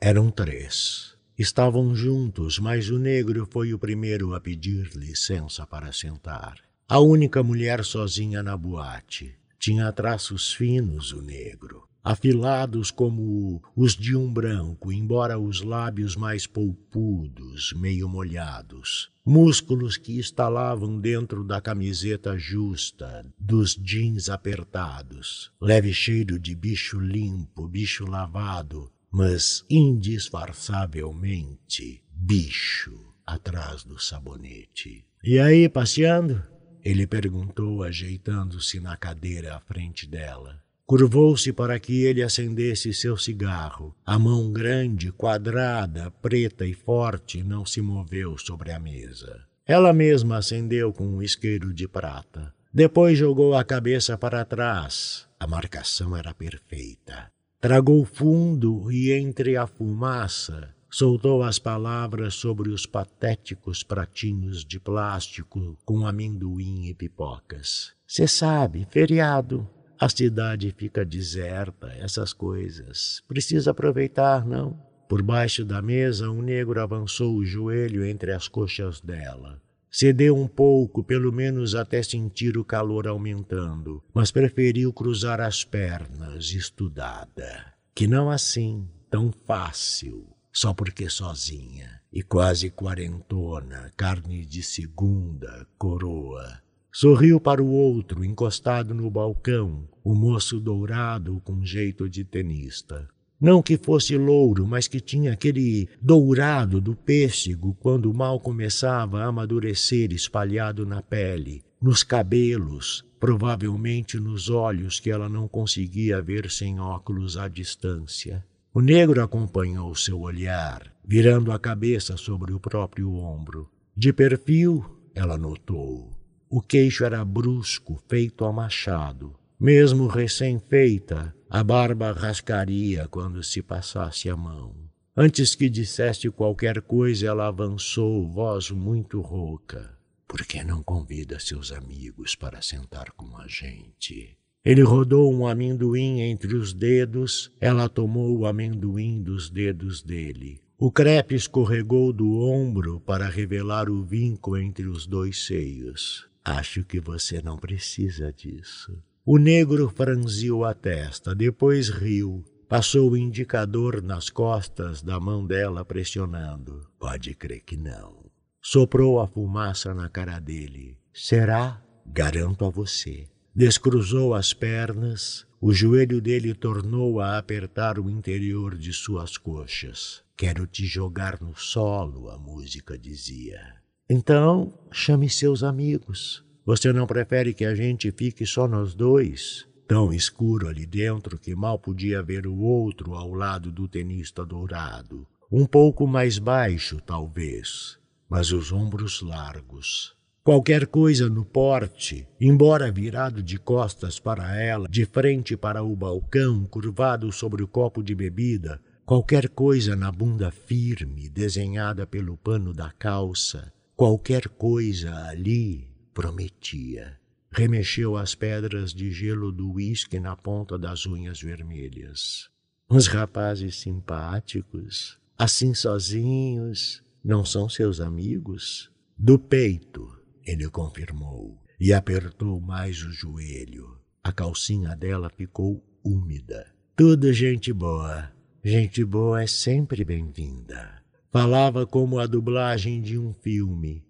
Eram 0.00 0.30
três. 0.30 1.16
Estavam 1.36 1.94
juntos, 1.94 2.58
mas 2.58 2.88
o 2.88 2.98
negro 2.98 3.48
foi 3.50 3.74
o 3.74 3.78
primeiro 3.78 4.32
a 4.32 4.40
pedir 4.40 4.90
licença 4.94 5.66
para 5.66 5.92
sentar. 5.92 6.60
A 6.88 7.00
única 7.00 7.42
mulher 7.42 7.84
sozinha 7.84 8.42
na 8.42 8.56
boate. 8.56 9.34
Tinha 9.58 9.92
traços 9.92 10.52
finos 10.52 11.12
o 11.12 11.20
negro, 11.20 11.88
afilados 12.02 12.90
como 12.90 13.62
os 13.76 13.94
de 13.94 14.16
um 14.16 14.32
branco, 14.32 14.90
embora 14.92 15.38
os 15.38 15.60
lábios 15.60 16.16
mais 16.16 16.46
polpudos, 16.46 17.74
meio 17.74 18.08
molhados. 18.08 19.12
Músculos 19.24 19.96
que 19.96 20.18
estalavam 20.18 20.98
dentro 20.98 21.44
da 21.44 21.60
camiseta 21.60 22.36
justa, 22.38 23.24
dos 23.38 23.74
jeans 23.74 24.28
apertados. 24.28 25.52
Leve 25.60 25.92
cheiro 25.92 26.36
de 26.38 26.54
bicho 26.54 26.98
limpo, 26.98 27.68
bicho 27.68 28.06
lavado, 28.06 28.90
mas 29.10 29.64
indisfarçavelmente 29.68 32.02
bicho 32.12 33.14
atrás 33.26 33.84
do 33.84 33.98
sabonete. 33.98 35.04
E 35.22 35.38
aí, 35.38 35.68
passeando? 35.68 36.42
Ele 36.82 37.06
perguntou, 37.06 37.82
ajeitando-se 37.82 38.80
na 38.80 38.96
cadeira 38.96 39.54
à 39.54 39.60
frente 39.60 40.06
dela. 40.06 40.62
Curvou-se 40.90 41.52
para 41.52 41.78
que 41.78 42.02
ele 42.02 42.20
acendesse 42.20 42.92
seu 42.92 43.16
cigarro. 43.16 43.94
A 44.04 44.18
mão 44.18 44.50
grande, 44.50 45.12
quadrada, 45.12 46.10
preta 46.20 46.66
e 46.66 46.74
forte 46.74 47.44
não 47.44 47.64
se 47.64 47.80
moveu 47.80 48.36
sobre 48.36 48.72
a 48.72 48.80
mesa. 48.80 49.40
Ela 49.64 49.92
mesma 49.92 50.38
acendeu 50.38 50.92
com 50.92 51.06
um 51.06 51.22
isqueiro 51.22 51.72
de 51.72 51.86
prata. 51.86 52.52
Depois 52.74 53.16
jogou 53.16 53.54
a 53.54 53.62
cabeça 53.62 54.18
para 54.18 54.44
trás. 54.44 55.28
A 55.38 55.46
marcação 55.46 56.16
era 56.16 56.34
perfeita. 56.34 57.30
Tragou 57.60 58.04
fundo 58.04 58.90
e, 58.90 59.12
entre 59.12 59.56
a 59.56 59.68
fumaça, 59.68 60.74
soltou 60.90 61.44
as 61.44 61.60
palavras 61.60 62.34
sobre 62.34 62.68
os 62.68 62.84
patéticos 62.84 63.84
pratinhos 63.84 64.64
de 64.64 64.80
plástico 64.80 65.78
com 65.84 66.04
amendoim 66.04 66.86
e 66.86 66.94
pipocas. 66.94 67.92
Você 68.04 68.26
sabe, 68.26 68.88
feriado, 68.90 69.68
a 70.00 70.08
cidade 70.08 70.74
fica 70.74 71.04
deserta, 71.04 71.88
essas 71.98 72.32
coisas. 72.32 73.22
Precisa 73.28 73.72
aproveitar, 73.72 74.46
não? 74.46 74.80
Por 75.06 75.22
baixo 75.22 75.62
da 75.62 75.82
mesa, 75.82 76.30
um 76.30 76.40
negro 76.40 76.80
avançou 76.80 77.36
o 77.36 77.44
joelho 77.44 78.02
entre 78.06 78.32
as 78.32 78.48
coxas 78.48 78.98
dela. 79.02 79.60
Cedeu 79.90 80.38
um 80.38 80.48
pouco, 80.48 81.04
pelo 81.04 81.30
menos 81.30 81.74
até 81.74 82.02
sentir 82.02 82.56
o 82.56 82.64
calor 82.64 83.06
aumentando, 83.06 84.02
mas 84.14 84.30
preferiu 84.30 84.90
cruzar 84.90 85.38
as 85.38 85.64
pernas, 85.64 86.52
estudada. 86.52 87.74
Que 87.94 88.06
não 88.06 88.30
assim, 88.30 88.88
tão 89.10 89.30
fácil 89.46 90.26
só 90.50 90.72
porque 90.72 91.10
sozinha 91.10 92.00
e 92.10 92.22
quase 92.22 92.70
quarentona, 92.70 93.92
carne 93.98 94.46
de 94.46 94.62
segunda, 94.62 95.66
coroa. 95.76 96.62
Sorriu 96.92 97.40
para 97.40 97.62
o 97.62 97.70
outro, 97.70 98.24
encostado 98.24 98.92
no 98.92 99.08
balcão, 99.08 99.88
o 100.02 100.12
moço 100.12 100.58
dourado 100.58 101.40
com 101.44 101.64
jeito 101.64 102.08
de 102.08 102.24
tenista. 102.24 103.08
Não 103.40 103.62
que 103.62 103.78
fosse 103.78 104.18
louro, 104.18 104.66
mas 104.66 104.88
que 104.88 105.00
tinha 105.00 105.32
aquele 105.32 105.88
dourado 106.02 106.80
do 106.80 106.94
pêssego 106.94 107.74
quando 107.80 108.12
mal 108.12 108.40
começava 108.40 109.22
a 109.22 109.26
amadurecer 109.26 110.12
espalhado 110.12 110.84
na 110.84 111.00
pele, 111.00 111.62
nos 111.80 112.02
cabelos, 112.02 113.04
provavelmente 113.18 114.18
nos 114.18 114.50
olhos 114.50 114.98
que 114.98 115.10
ela 115.10 115.28
não 115.28 115.46
conseguia 115.46 116.20
ver 116.20 116.50
sem 116.50 116.80
óculos 116.80 117.36
à 117.36 117.48
distância. 117.48 118.44
O 118.74 118.80
negro 118.80 119.22
acompanhou 119.22 119.94
seu 119.94 120.20
olhar, 120.20 120.92
virando 121.04 121.50
a 121.50 121.58
cabeça 121.58 122.16
sobre 122.16 122.52
o 122.52 122.60
próprio 122.60 123.14
ombro. 123.14 123.70
De 123.96 124.12
perfil, 124.12 124.84
ela 125.14 125.38
notou. 125.38 126.19
O 126.52 126.60
queixo 126.60 127.04
era 127.04 127.24
brusco, 127.24 128.02
feito 128.08 128.44
a 128.44 128.52
machado. 128.52 129.36
Mesmo 129.58 130.08
recém-feita, 130.08 131.32
a 131.48 131.62
barba 131.62 132.10
rascaria 132.10 133.06
quando 133.08 133.40
se 133.40 133.62
passasse 133.62 134.28
a 134.28 134.36
mão. 134.36 134.74
Antes 135.16 135.54
que 135.54 135.70
dissesse 135.70 136.28
qualquer 136.28 136.80
coisa, 136.80 137.28
ela 137.28 137.46
avançou, 137.46 138.26
voz 138.26 138.68
muito 138.72 139.20
rouca. 139.20 139.96
Por 140.26 140.44
que 140.44 140.64
não 140.64 140.82
convida 140.82 141.38
seus 141.38 141.70
amigos 141.70 142.34
para 142.34 142.60
sentar 142.60 143.12
com 143.12 143.36
a 143.36 143.46
gente? 143.46 144.36
Ele 144.64 144.82
rodou 144.82 145.32
um 145.32 145.46
amendoim 145.46 146.20
entre 146.20 146.56
os 146.56 146.72
dedos, 146.72 147.52
ela 147.60 147.88
tomou 147.88 148.36
o 148.36 148.44
amendoim 148.44 149.22
dos 149.22 149.48
dedos 149.48 150.02
dele. 150.02 150.60
O 150.76 150.90
crepe 150.90 151.36
escorregou 151.36 152.12
do 152.12 152.40
ombro 152.40 152.98
para 153.00 153.28
revelar 153.28 153.88
o 153.88 154.02
vinco 154.02 154.56
entre 154.56 154.88
os 154.88 155.06
dois 155.06 155.46
seios. 155.46 156.29
Acho 156.44 156.84
que 156.84 157.00
você 157.00 157.42
não 157.42 157.56
precisa 157.56 158.32
disso. 158.32 159.02
O 159.24 159.38
negro 159.38 159.88
franziu 159.88 160.64
a 160.64 160.74
testa, 160.74 161.34
depois 161.34 161.88
riu. 161.88 162.44
Passou 162.68 163.10
o 163.10 163.16
indicador 163.16 164.00
nas 164.00 164.30
costas 164.30 165.02
da 165.02 165.18
mão 165.20 165.46
dela, 165.46 165.84
pressionando. 165.84 166.88
Pode 166.98 167.34
crer 167.34 167.60
que 167.60 167.76
não. 167.76 168.30
Soprou 168.62 169.20
a 169.20 169.26
fumaça 169.26 169.92
na 169.92 170.08
cara 170.08 170.38
dele. 170.38 170.96
Será? 171.12 171.82
Garanto 172.06 172.64
a 172.64 172.70
você. 172.70 173.28
Descruzou 173.54 174.34
as 174.34 174.52
pernas, 174.52 175.46
o 175.60 175.72
joelho 175.72 176.20
dele 176.20 176.54
tornou 176.54 177.20
a 177.20 177.36
apertar 177.36 177.98
o 177.98 178.08
interior 178.08 178.78
de 178.78 178.92
suas 178.92 179.36
coxas. 179.36 180.22
Quero 180.36 180.66
te 180.66 180.86
jogar 180.86 181.40
no 181.40 181.54
solo, 181.54 182.30
a 182.30 182.38
música 182.38 182.96
dizia. 182.96 183.79
Então, 184.12 184.72
chame 184.90 185.30
seus 185.30 185.62
amigos. 185.62 186.44
Você 186.66 186.92
não 186.92 187.06
prefere 187.06 187.54
que 187.54 187.64
a 187.64 187.76
gente 187.76 188.10
fique 188.10 188.44
só 188.44 188.66
nós 188.66 188.92
dois? 188.92 189.68
Tão 189.86 190.12
escuro 190.12 190.66
ali 190.66 190.84
dentro 190.84 191.38
que 191.38 191.54
mal 191.54 191.78
podia 191.78 192.20
ver 192.20 192.44
o 192.44 192.58
outro 192.58 193.14
ao 193.14 193.32
lado 193.32 193.70
do 193.70 193.86
tenista 193.86 194.44
dourado. 194.44 195.28
Um 195.48 195.64
pouco 195.64 196.08
mais 196.08 196.40
baixo, 196.40 197.00
talvez, 197.00 198.00
mas 198.28 198.50
os 198.50 198.72
ombros 198.72 199.22
largos. 199.22 200.12
Qualquer 200.42 200.88
coisa 200.88 201.28
no 201.28 201.44
porte, 201.44 202.26
embora 202.40 202.90
virado 202.90 203.40
de 203.40 203.60
costas 203.60 204.18
para 204.18 204.60
ela, 204.60 204.88
de 204.88 205.04
frente 205.04 205.56
para 205.56 205.84
o 205.84 205.94
balcão, 205.94 206.64
curvado 206.64 207.30
sobre 207.30 207.62
o 207.62 207.68
copo 207.68 208.02
de 208.02 208.16
bebida, 208.16 208.80
qualquer 209.06 209.48
coisa 209.48 209.94
na 209.94 210.10
bunda 210.10 210.50
firme, 210.50 211.28
desenhada 211.28 212.08
pelo 212.08 212.36
pano 212.36 212.74
da 212.74 212.90
calça, 212.90 213.72
qualquer 214.00 214.48
coisa 214.48 215.14
ali 215.26 215.86
prometia. 216.14 217.18
Remexeu 217.52 218.16
as 218.16 218.34
pedras 218.34 218.94
de 218.94 219.12
gelo 219.12 219.52
do 219.52 219.72
uísque 219.72 220.18
na 220.18 220.34
ponta 220.34 220.78
das 220.78 221.04
unhas 221.04 221.38
vermelhas. 221.42 222.48
Uns 222.90 223.06
rapazes 223.06 223.76
simpáticos, 223.76 225.18
assim 225.36 225.74
sozinhos, 225.74 227.04
não 227.22 227.44
são 227.44 227.68
seus 227.68 228.00
amigos? 228.00 228.90
Do 229.18 229.38
peito, 229.38 230.10
ele 230.46 230.66
confirmou, 230.70 231.62
e 231.78 231.92
apertou 231.92 232.58
mais 232.58 233.02
o 233.02 233.12
joelho. 233.12 233.98
A 234.24 234.32
calcinha 234.32 234.96
dela 234.96 235.28
ficou 235.28 235.84
úmida. 236.02 236.72
Tudo 236.96 237.34
gente 237.34 237.70
boa. 237.70 238.32
Gente 238.64 239.04
boa 239.04 239.42
é 239.42 239.46
sempre 239.46 240.06
bem-vinda. 240.06 240.99
Falava 241.30 241.86
como 241.86 242.18
a 242.18 242.26
dublagem 242.26 243.00
de 243.00 243.18
um 243.18 243.32
filme. 243.32 244.04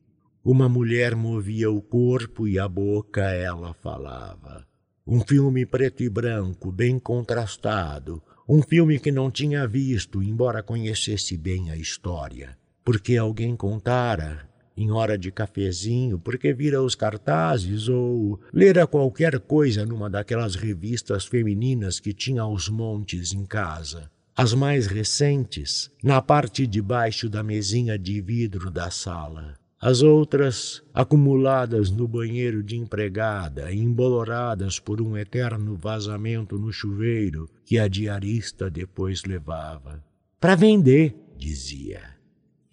Uma 0.45 0.69
mulher 0.69 1.15
movia 1.15 1.71
o 1.71 1.83
corpo 1.83 2.49
e 2.49 2.59
a 2.59 2.69
boca 2.69 3.23
ela 3.31 3.75
falava. 3.75 4.67
Um 5.07 5.21
filme 5.21 5.67
preto 5.67 6.03
e 6.03 6.09
branco, 6.09 6.73
bem 6.73 6.99
contrastado. 6.99 8.23
Um 8.49 8.63
filme 8.63 8.99
que 8.99 9.13
não 9.13 9.31
tinha 9.31 9.67
visto, 9.67 10.23
embora 10.23 10.63
conhecesse 10.63 11.37
bem 11.37 11.71
a 11.71 11.77
história 11.77 12.59
porque 12.85 13.17
alguém 13.17 13.55
contara 13.55 14.49
em 14.77 14.91
hora 14.91 15.19
de 15.19 15.31
cafezinho, 15.31 16.19
porque 16.19 16.55
vira 16.55 16.83
os 16.83 16.95
cartazes 16.95 17.89
ou 17.89 18.41
lera 18.53 18.87
qualquer 18.87 19.39
coisa 19.39 19.85
numa 19.85 20.09
daquelas 20.09 20.55
revistas 20.55 21.27
femininas 21.27 22.01
que 22.01 22.15
tinha 22.15 22.43
aos 22.43 22.69
montes 22.69 23.33
em 23.33 23.45
casa. 23.45 24.11
As 24.37 24.55
mais 24.55 24.87
recentes, 24.87 25.91
na 26.03 26.23
parte 26.23 26.67
de 26.67 26.81
baixo 26.81 27.29
da 27.29 27.43
mesinha 27.43 27.99
de 27.99 28.21
vidro 28.21 28.71
da 28.71 28.91
sala. 28.91 29.55
As 29.81 30.03
outras, 30.03 30.83
acumuladas 30.93 31.91
no 31.91 32.07
banheiro 32.07 32.63
de 32.63 32.77
empregada, 32.77 33.73
emboloradas 33.73 34.79
por 34.79 35.01
um 35.01 35.17
eterno 35.17 35.77
vazamento 35.77 36.59
no 36.59 36.73
chuveiro 36.73 37.49
que 37.65 37.79
a 37.79 37.89
diarista 37.89 38.71
depois 38.71 39.25
levava. 39.25 40.05
Para 40.39 40.55
vender, 40.55 41.15
dizia 41.37 42.21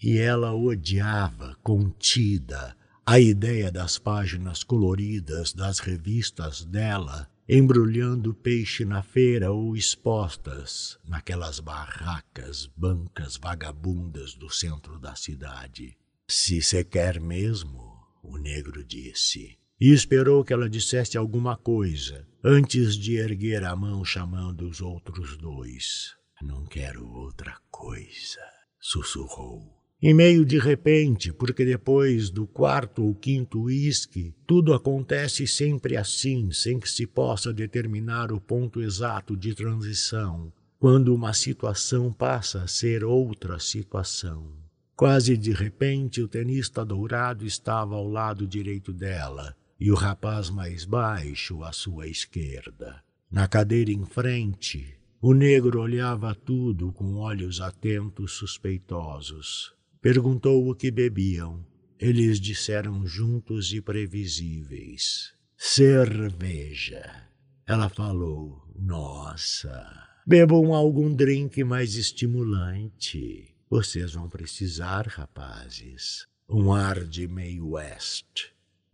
e 0.02 0.18
ela 0.18 0.54
odiava, 0.54 1.58
contida, 1.64 2.76
a 3.06 3.20
ideia 3.20 3.72
das 3.72 3.98
páginas 3.98 4.64
coloridas 4.64 5.54
das 5.54 5.80
revistas 5.80 6.64
dela 6.64 7.28
embrulhando 7.50 8.34
peixe 8.34 8.84
na 8.84 9.02
feira 9.02 9.52
ou 9.52 9.76
expostas 9.76 11.00
naquelas 11.08 11.60
barracas, 11.62 12.68
bancas 12.76 13.38
vagabundas 13.38 14.34
do 14.36 14.50
centro 14.50 15.00
da 15.00 15.16
cidade. 15.16 15.98
Se 16.28 16.62
você 16.62 16.84
quer 16.84 17.22
mesmo, 17.22 17.94
o 18.22 18.38
negro 18.38 18.84
disse, 18.84 19.58
e 19.80 19.94
esperou 19.94 20.44
que 20.44 20.52
ela 20.52 20.70
dissesse 20.70 21.18
alguma 21.18 21.56
coisa 21.56 22.28
antes 22.44 22.98
de 22.98 23.16
erguer 23.16 23.64
a 23.64 23.76
mão 23.76 24.04
chamando 24.04 24.68
os 24.68 24.82
outros 24.82 25.38
dois. 25.38 26.16
Não 26.42 26.66
quero 26.66 27.08
outra 27.08 27.58
coisa, 27.72 28.42
sussurrou. 28.80 29.77
E 30.00 30.14
meio 30.14 30.46
de 30.46 30.60
repente, 30.60 31.34
porque 31.34 31.66
depois 31.66 32.30
do 32.30 32.46
quarto 32.46 33.04
ou 33.04 33.16
quinto 33.16 33.64
uísque, 33.64 34.32
tudo 34.46 34.74
acontece 34.74 35.48
sempre 35.48 35.98
assim, 35.98 36.52
sem 36.52 36.80
que 36.80 36.88
se 36.88 37.08
possa 37.08 37.52
determinar 37.52 38.32
o 38.32 38.40
ponto 38.40 38.80
exato 38.80 39.36
de 39.36 39.56
transição, 39.56 40.54
quando 40.78 41.16
uma 41.16 41.34
situação 41.34 42.14
passa 42.14 42.62
a 42.62 42.68
ser 42.68 43.04
outra 43.04 43.58
situação. 43.58 44.52
Quase 44.96 45.36
de 45.36 45.52
repente, 45.52 46.22
o 46.22 46.28
tenista 46.28 46.86
dourado 46.86 47.44
estava 47.44 47.96
ao 47.96 48.08
lado 48.08 48.48
direito 48.48 48.94
dela 48.94 49.56
e 49.80 49.92
o 49.92 49.96
rapaz 49.96 50.52
mais 50.52 50.86
baixo 50.86 51.64
à 51.64 51.72
sua 51.72 52.08
esquerda. 52.08 53.02
Na 53.32 53.48
cadeira 53.48 53.92
em 53.92 54.06
frente, 54.06 54.96
o 55.20 55.34
negro 55.34 55.82
olhava 55.82 56.36
tudo 56.36 56.92
com 56.94 57.16
olhos 57.16 57.62
atentos 57.62 58.34
suspeitosos. 58.34 59.77
Perguntou 60.02 60.70
o 60.70 60.76
que 60.76 60.92
bebiam. 60.92 61.66
Eles 62.00 62.40
disseram 62.40 63.06
juntos 63.06 63.74
e 63.74 63.82
previsíveis: 63.82 65.34
Cerveja. 65.58 67.28
Ela 67.66 67.90
falou: 67.90 68.62
Nossa, 68.76 69.86
bebam 70.26 70.74
algum 70.74 71.14
drink 71.14 71.64
mais 71.64 71.96
estimulante. 71.96 73.56
Vocês 73.70 74.14
vão 74.14 74.30
precisar, 74.30 75.08
rapazes. 75.08 76.28
Um 76.48 76.72
ar 76.72 77.04
de 77.04 77.28
meio 77.28 77.72
oeste. 77.72 78.54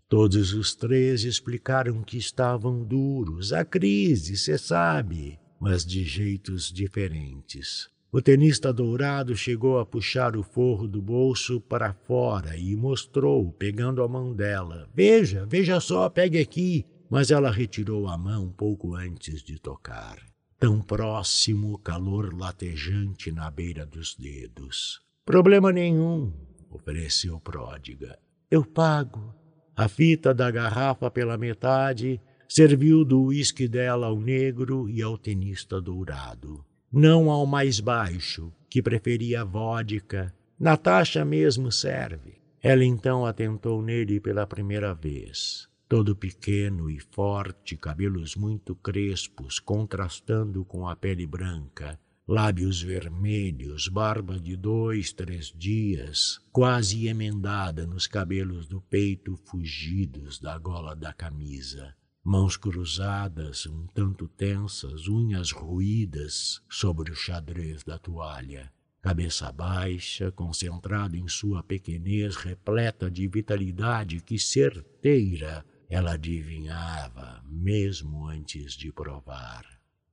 Todos 0.09 0.53
os 0.53 0.73
três 0.73 1.23
explicaram 1.23 2.01
que 2.01 2.17
estavam 2.17 2.83
duros. 2.83 3.51
A 3.51 3.65
crise, 3.65 4.37
você 4.37 4.57
sabe, 4.57 5.39
mas 5.59 5.85
de 5.85 6.03
jeitos 6.03 6.71
diferentes. 6.71 7.89
O 8.15 8.21
tenista 8.21 8.71
dourado 8.71 9.35
chegou 9.35 9.79
a 9.79 9.85
puxar 9.87 10.37
o 10.37 10.43
forro 10.43 10.87
do 10.87 11.01
bolso 11.01 11.59
para 11.59 11.93
fora 11.93 12.55
e 12.55 12.75
mostrou, 12.75 13.51
pegando 13.53 14.03
a 14.03 14.07
mão 14.07 14.35
dela. 14.35 14.87
Veja, 14.93 15.47
veja 15.47 15.79
só, 15.79 16.07
pegue 16.11 16.37
aqui. 16.37 16.85
Mas 17.09 17.31
ela 17.31 17.49
retirou 17.49 18.07
a 18.07 18.15
mão 18.15 18.51
pouco 18.51 18.93
antes 18.93 19.41
de 19.41 19.57
tocar. 19.57 20.19
Tão 20.59 20.79
próximo, 20.79 21.75
calor 21.79 22.37
latejante 22.37 23.31
na 23.31 23.49
beira 23.49 23.83
dos 23.83 24.15
dedos. 24.15 25.01
Problema 25.25 25.71
nenhum, 25.71 26.31
ofereceu 26.69 27.39
pródiga. 27.39 28.19
Eu 28.51 28.63
pago. 28.63 29.33
A 29.75 29.87
fita 29.87 30.35
da 30.35 30.51
garrafa 30.51 31.09
pela 31.09 31.35
metade 31.35 32.21
serviu 32.47 33.03
do 33.03 33.23
uísque 33.23 33.67
dela 33.67 34.05
ao 34.05 34.19
negro 34.19 34.87
e 34.87 35.01
ao 35.01 35.17
tenista 35.17 35.81
dourado 35.81 36.63
não 36.93 37.31
ao 37.31 37.47
mais 37.47 37.79
baixo, 37.79 38.53
que 38.69 38.79
preferia 38.79 39.43
vodka. 39.43 40.31
Natasha 40.59 41.25
mesmo 41.25 41.71
serve. 41.71 42.35
Ela 42.61 42.85
então 42.85 43.25
atentou 43.25 43.81
nele 43.81 44.19
pela 44.19 44.45
primeira 44.45 44.93
vez. 44.93 45.67
Todo 45.89 46.15
pequeno 46.15 46.91
e 46.91 46.99
forte, 46.99 47.75
cabelos 47.75 48.35
muito 48.35 48.75
crespos, 48.75 49.59
contrastando 49.59 50.63
com 50.63 50.87
a 50.87 50.95
pele 50.95 51.25
branca, 51.25 51.99
lábios 52.27 52.79
vermelhos, 52.79 53.87
barba 53.87 54.39
de 54.39 54.55
dois, 54.55 55.11
três 55.11 55.51
dias, 55.55 56.39
quase 56.51 57.07
emendada 57.07 57.87
nos 57.87 58.05
cabelos 58.05 58.67
do 58.67 58.79
peito 58.79 59.35
fugidos 59.45 60.39
da 60.39 60.59
gola 60.59 60.95
da 60.95 61.11
camisa 61.11 61.95
mãos 62.23 62.55
cruzadas, 62.55 63.65
um 63.65 63.85
tanto 63.87 64.27
tensas, 64.29 65.07
unhas 65.09 65.51
ruídas 65.51 66.61
sobre 66.69 67.11
o 67.11 67.15
xadrez 67.15 67.83
da 67.83 67.99
toalha. 67.99 68.71
cabeça 69.01 69.51
baixa, 69.51 70.31
concentrado 70.31 71.17
em 71.17 71.27
sua 71.27 71.61
pequenez 71.61 72.37
repleta 72.37 73.11
de 73.11 73.27
vitalidade 73.27 74.21
que 74.21 74.39
certeira 74.39 75.65
ela 75.89 76.13
adivinhava 76.13 77.43
mesmo 77.45 78.25
antes 78.25 78.73
de 78.73 78.91
provar. 78.93 79.65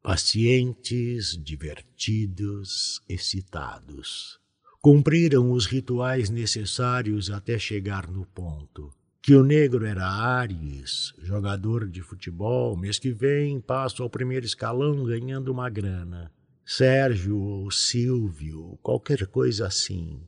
Pacientes, 0.03 1.39
divertidos, 1.41 3.01
excitados. 3.09 4.41
Cumpriram 4.83 5.53
os 5.53 5.67
rituais 5.67 6.29
necessários 6.29 7.31
até 7.31 7.59
chegar 7.59 8.11
no 8.11 8.27
ponto. 8.27 8.93
Que 9.23 9.35
o 9.35 9.45
negro 9.45 9.85
era 9.85 10.07
Ares, 10.07 11.13
jogador 11.23 11.87
de 11.87 12.01
futebol, 12.01 12.75
mês 12.75 12.99
que 12.99 13.13
vem 13.13 13.61
passo 13.61 14.03
ao 14.03 14.09
primeiro 14.09 14.47
escalão 14.47 15.05
ganhando 15.05 15.53
uma 15.53 15.69
grana. 15.69 16.33
Sérgio 16.65 17.39
ou 17.39 17.71
Silvio, 17.71 18.79
qualquer 18.83 19.27
coisa 19.27 19.67
assim. 19.67 20.23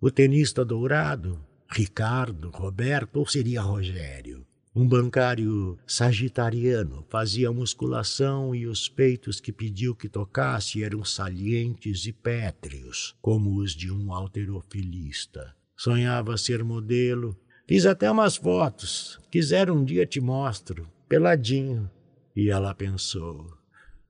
O 0.00 0.10
tenista 0.10 0.64
dourado, 0.64 1.44
Ricardo, 1.70 2.50
Roberto 2.50 3.16
ou 3.16 3.26
seria 3.26 3.60
Rogério. 3.60 4.46
Um 4.74 4.86
bancário 4.88 5.76
sagitariano 5.86 7.04
fazia 7.10 7.52
musculação 7.52 8.54
e 8.54 8.66
os 8.66 8.88
peitos 8.88 9.40
que 9.40 9.52
pediu 9.52 9.94
que 9.94 10.08
tocasse 10.08 10.82
eram 10.82 11.04
salientes 11.04 12.06
e 12.06 12.12
pétreos, 12.12 13.14
como 13.20 13.56
os 13.56 13.72
de 13.72 13.90
um 13.90 14.12
alterofilista. 14.12 15.54
Sonhava 15.76 16.38
ser 16.38 16.62
modelo. 16.64 17.36
Fiz 17.68 17.84
até 17.84 18.10
umas 18.10 18.34
fotos. 18.34 19.20
Quiser 19.30 19.70
um 19.70 19.84
dia 19.84 20.06
te 20.06 20.22
mostro, 20.22 20.88
peladinho. 21.06 21.90
E 22.34 22.48
ela 22.48 22.74
pensou. 22.74 23.52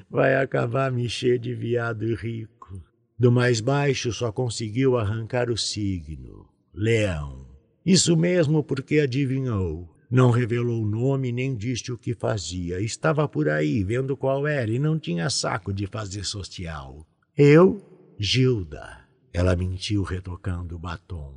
Vai 0.08 0.36
acabar 0.36 0.90
me 0.90 1.04
encher 1.04 1.38
de 1.38 1.54
viado 1.54 2.14
rico. 2.14 2.82
Do 3.18 3.30
mais 3.30 3.60
baixo 3.60 4.10
só 4.10 4.32
conseguiu 4.32 4.96
arrancar 4.96 5.50
o 5.50 5.56
signo, 5.56 6.48
leão. 6.72 7.46
Isso 7.84 8.16
mesmo 8.16 8.64
porque 8.64 9.00
adivinhou. 9.00 9.86
Não 10.10 10.30
revelou 10.30 10.82
o 10.82 10.86
nome 10.86 11.30
nem 11.30 11.54
disse 11.54 11.92
o 11.92 11.98
que 11.98 12.14
fazia. 12.14 12.80
Estava 12.80 13.28
por 13.28 13.50
aí, 13.50 13.84
vendo 13.84 14.16
qual 14.16 14.46
era, 14.46 14.70
e 14.70 14.78
não 14.78 14.98
tinha 14.98 15.28
saco 15.28 15.74
de 15.74 15.86
fazer 15.86 16.24
social. 16.24 17.06
Eu, 17.36 17.82
Gilda. 18.18 19.07
Ela 19.32 19.56
mentiu 19.56 20.02
retocando 20.02 20.76
o 20.76 20.78
batom. 20.78 21.34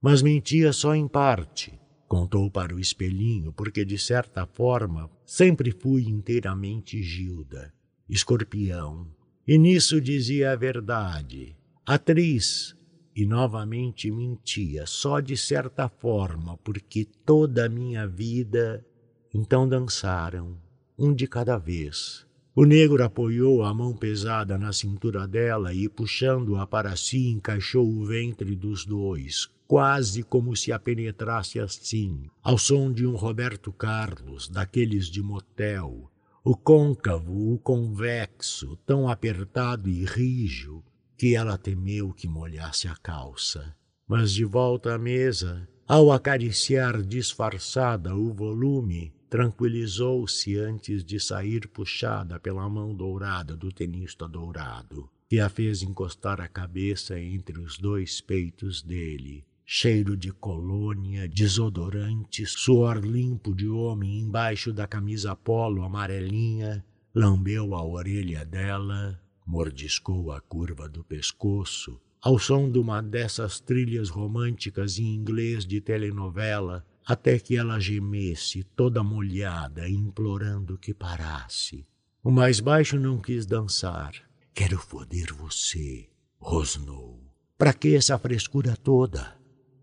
Mas 0.00 0.22
mentia 0.22 0.72
só 0.72 0.94
em 0.94 1.06
parte. 1.06 1.78
Contou 2.08 2.50
para 2.50 2.74
o 2.74 2.80
espelhinho, 2.80 3.52
porque 3.52 3.84
de 3.84 3.98
certa 3.98 4.46
forma 4.46 5.10
sempre 5.24 5.70
fui 5.70 6.04
inteiramente 6.04 7.02
Gilda 7.02 7.72
escorpião. 8.10 9.06
E 9.46 9.56
nisso 9.56 10.00
dizia 10.00 10.52
a 10.52 10.56
verdade. 10.56 11.56
Atriz, 11.86 12.76
e 13.14 13.24
novamente 13.24 14.10
mentia, 14.10 14.84
só 14.86 15.20
de 15.20 15.36
certa 15.36 15.88
forma, 15.88 16.56
porque 16.58 17.04
toda 17.04 17.66
a 17.66 17.68
minha 17.68 18.06
vida. 18.06 18.84
Então 19.32 19.68
dançaram, 19.68 20.56
um 20.98 21.14
de 21.14 21.26
cada 21.26 21.56
vez. 21.56 22.26
O 22.54 22.64
negro 22.64 23.04
apoiou 23.04 23.62
a 23.62 23.72
mão 23.72 23.94
pesada 23.94 24.58
na 24.58 24.72
cintura 24.72 25.26
dela 25.26 25.72
e, 25.72 25.88
puxando-a 25.88 26.66
para 26.66 26.96
si, 26.96 27.28
encaixou 27.28 27.86
o 27.88 28.04
ventre 28.04 28.56
dos 28.56 28.84
dois, 28.84 29.48
quase 29.68 30.24
como 30.24 30.56
se 30.56 30.72
a 30.72 30.78
penetrasse 30.78 31.60
assim, 31.60 32.28
ao 32.42 32.58
som 32.58 32.92
de 32.92 33.06
um 33.06 33.14
Roberto 33.14 33.72
Carlos, 33.72 34.48
daqueles 34.48 35.06
de 35.06 35.22
motel, 35.22 36.10
o 36.42 36.56
côncavo, 36.56 37.52
o 37.52 37.58
convexo, 37.58 38.76
tão 38.84 39.08
apertado 39.08 39.88
e 39.88 40.04
rijo 40.04 40.82
que 41.16 41.36
ela 41.36 41.56
temeu 41.56 42.12
que 42.12 42.26
molhasse 42.26 42.88
a 42.88 42.96
calça. 42.96 43.76
Mas 44.08 44.32
de 44.32 44.44
volta 44.44 44.94
à 44.94 44.98
mesa, 44.98 45.68
ao 45.86 46.10
acariciar 46.10 47.00
disfarçada 47.02 48.16
o 48.16 48.32
volume, 48.32 49.12
tranquilizou-se 49.30 50.58
antes 50.58 51.02
de 51.04 51.18
sair 51.18 51.66
puxada 51.68 52.38
pela 52.38 52.68
mão 52.68 52.94
dourada 52.94 53.56
do 53.56 53.72
tenista 53.72 54.28
dourado, 54.28 55.08
que 55.28 55.40
a 55.40 55.48
fez 55.48 55.82
encostar 55.82 56.40
a 56.40 56.48
cabeça 56.48 57.18
entre 57.18 57.58
os 57.58 57.78
dois 57.78 58.20
peitos 58.20 58.82
dele 58.82 59.44
cheiro 59.72 60.16
de 60.16 60.32
colônia, 60.32 61.28
desodorante, 61.28 62.44
suor 62.44 62.98
limpo 63.04 63.54
de 63.54 63.68
homem 63.68 64.18
embaixo 64.18 64.72
da 64.72 64.84
camisa 64.84 65.36
polo 65.36 65.84
amarelinha, 65.84 66.84
lambeu 67.14 67.72
a 67.76 67.84
orelha 67.86 68.44
dela, 68.44 69.16
mordiscou 69.46 70.32
a 70.32 70.40
curva 70.40 70.88
do 70.88 71.04
pescoço, 71.04 72.00
ao 72.20 72.36
som 72.36 72.68
de 72.68 72.80
uma 72.80 73.00
dessas 73.00 73.60
trilhas 73.60 74.08
românticas 74.08 74.98
em 74.98 75.14
inglês 75.14 75.64
de 75.64 75.80
telenovela, 75.80 76.84
até 77.10 77.40
que 77.40 77.56
ela 77.56 77.80
gemesse, 77.80 78.62
toda 78.62 79.02
molhada, 79.02 79.88
implorando 79.88 80.78
que 80.78 80.94
parasse. 80.94 81.84
O 82.22 82.30
mais 82.30 82.60
baixo 82.60 83.00
não 83.00 83.18
quis 83.18 83.44
dançar. 83.44 84.14
Quero 84.54 84.78
foder 84.78 85.34
você, 85.34 86.08
rosnou. 86.38 87.20
Para 87.58 87.72
que 87.72 87.96
essa 87.96 88.16
frescura 88.16 88.76
toda? 88.76 89.36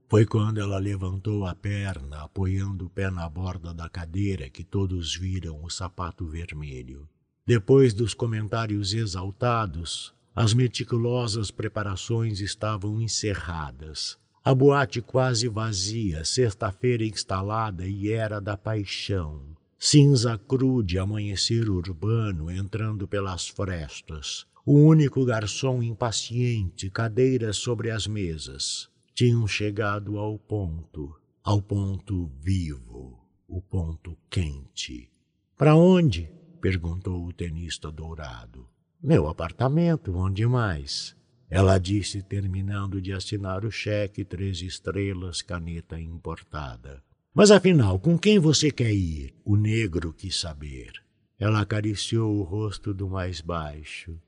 Foi 0.08 0.26
quando 0.26 0.62
ela 0.62 0.78
levantou 0.78 1.46
a 1.46 1.54
perna, 1.54 2.22
apoiando 2.22 2.86
o 2.86 2.90
pé 2.90 3.12
na 3.12 3.28
borda 3.28 3.74
da 3.74 3.90
cadeira, 3.90 4.50
que 4.50 4.64
todos 4.64 5.14
viram 5.14 5.62
o 5.62 5.70
sapato 5.70 6.26
vermelho. 6.26 7.10
Depois 7.46 7.94
dos 7.94 8.14
comentários 8.14 8.94
exaltados, 8.94 10.14
as 10.34 10.54
meticulosas 10.54 11.52
preparações 11.52 12.40
estavam 12.40 13.02
encerradas. 13.02 14.18
A 14.48 14.56
boate 14.56 15.02
quase 15.02 15.50
vazia, 15.50 16.24
sexta-feira 16.24 17.04
instalada 17.04 17.86
e 17.86 18.10
era 18.10 18.40
da 18.40 18.56
paixão. 18.56 19.42
Cinza 19.78 20.38
cru 20.38 20.82
de 20.82 20.98
amanhecer 20.98 21.70
urbano 21.70 22.50
entrando 22.50 23.06
pelas 23.10 23.50
frestas. 23.50 24.46
O 24.66 24.80
único 24.80 25.26
garçom 25.26 25.84
impaciente, 25.84 26.90
cadeiras 26.90 27.58
sobre 27.58 27.92
as 27.92 28.08
mesas 28.08 28.90
tinham 29.14 29.46
chegado 29.46 30.18
ao 30.18 30.40
ponto, 30.40 31.14
ao 31.44 31.62
ponto 31.62 32.32
vivo, 32.40 33.20
o 33.50 33.62
ponto 33.62 34.18
quente. 34.30 35.12
Para 35.58 35.76
onde? 35.76 36.32
perguntou 36.62 37.28
o 37.28 37.34
tenista 37.34 37.92
dourado. 37.92 38.66
Meu 39.04 39.28
apartamento, 39.28 40.16
onde 40.16 40.48
mais? 40.48 41.17
Ela 41.50 41.78
disse, 41.78 42.22
terminando 42.22 43.02
de 43.02 43.14
assinar 43.14 43.64
o 43.64 43.72
cheque, 43.72 44.26
três 44.26 44.62
estrelas, 44.62 45.42
caneta 45.42 46.00
importada. 46.00 47.02
Mas 47.34 47.52
afinal, 47.52 48.00
com 48.00 48.18
quem 48.18 48.38
você 48.38 48.70
quer 48.70 48.94
ir? 48.94 49.34
O 49.46 49.56
negro 49.56 50.12
quis 50.12 50.40
saber. 50.40 50.92
Ela 51.40 51.62
acariciou 51.62 52.36
o 52.36 52.44
rosto 52.44 52.94
do 52.94 53.08
mais 53.08 53.40
baixo. 53.40 54.20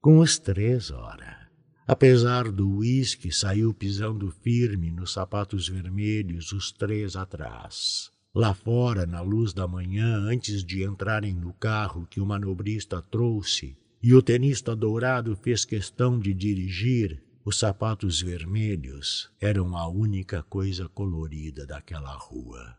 Com 0.00 0.18
os 0.18 0.38
três, 0.38 0.90
ora. 0.90 1.48
Apesar 1.86 2.52
do 2.52 2.68
uísque, 2.68 3.32
saiu 3.32 3.72
pisando 3.72 4.30
firme 4.30 4.90
nos 4.90 5.14
sapatos 5.14 5.68
vermelhos, 5.68 6.52
os 6.52 6.70
três 6.70 7.16
atrás. 7.16 8.10
Lá 8.34 8.52
fora, 8.52 9.06
na 9.06 9.22
luz 9.22 9.54
da 9.54 9.66
manhã, 9.66 10.18
antes 10.18 10.62
de 10.62 10.84
entrarem 10.84 11.34
no 11.34 11.52
carro 11.54 12.06
que 12.10 12.20
o 12.20 12.26
manobrista 12.26 13.00
trouxe, 13.00 13.74
e 14.02 14.14
o 14.14 14.22
tenista 14.22 14.76
dourado 14.76 15.34
fez 15.36 15.64
questão 15.64 16.18
de 16.18 16.32
dirigir, 16.32 17.22
os 17.44 17.58
sapatos 17.58 18.20
vermelhos 18.20 19.30
eram 19.40 19.76
a 19.76 19.88
única 19.88 20.42
coisa 20.42 20.88
colorida 20.88 21.66
daquela 21.66 22.12
rua. 22.12 22.76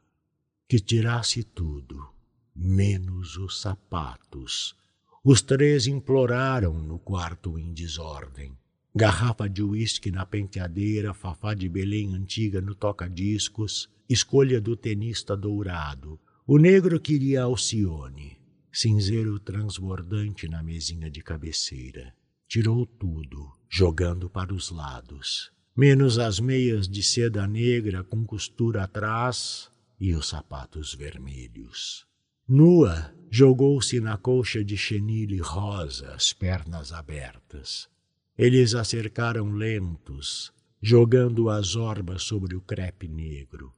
Que 0.67 0.79
tirasse 0.79 1.43
tudo, 1.43 2.07
menos 2.55 3.35
os 3.37 3.59
sapatos. 3.59 4.75
Os 5.23 5.41
três 5.41 5.87
imploraram 5.87 6.73
no 6.81 6.99
quarto 6.99 7.57
em 7.57 7.73
desordem. 7.73 8.55
Garrafa 8.95 9.49
de 9.49 9.61
uísque 9.61 10.11
na 10.11 10.25
penteadeira, 10.25 11.13
fafá 11.13 11.53
de 11.53 11.67
Belém 11.67 12.13
antiga 12.13 12.61
no 12.61 12.73
toca-discos, 12.73 13.89
escolha 14.07 14.61
do 14.61 14.75
tenista 14.75 15.35
dourado. 15.35 16.19
O 16.47 16.57
negro 16.57 16.99
queria 16.99 17.43
Alcione, 17.43 18.38
cinzeiro 18.71 19.39
transbordante 19.39 20.47
na 20.47 20.61
mesinha 20.61 21.09
de 21.09 21.21
cabeceira. 21.21 22.13
Tirou 22.47 22.85
tudo, 22.85 23.51
jogando 23.69 24.29
para 24.29 24.53
os 24.53 24.71
lados, 24.71 25.51
menos 25.75 26.17
as 26.17 26.39
meias 26.39 26.87
de 26.87 27.03
seda 27.03 27.47
negra 27.47 28.03
com 28.03 28.25
costura 28.25 28.83
atrás 28.83 29.69
e 29.99 30.13
os 30.13 30.29
sapatos 30.29 30.93
vermelhos. 30.93 32.07
Nua, 32.47 33.13
jogou-se 33.29 33.99
na 33.99 34.17
colcha 34.17 34.63
de 34.63 34.75
chenille 34.75 35.37
rosa, 35.37 36.13
as 36.13 36.33
pernas 36.33 36.91
abertas. 36.91 37.87
Eles 38.35 38.73
a 38.73 38.83
cercaram 38.83 39.51
lentos, 39.51 40.51
jogando 40.81 41.49
as 41.49 41.75
orbas 41.75 42.23
sobre 42.23 42.55
o 42.55 42.61
crepe 42.61 43.07
negro. 43.07 43.71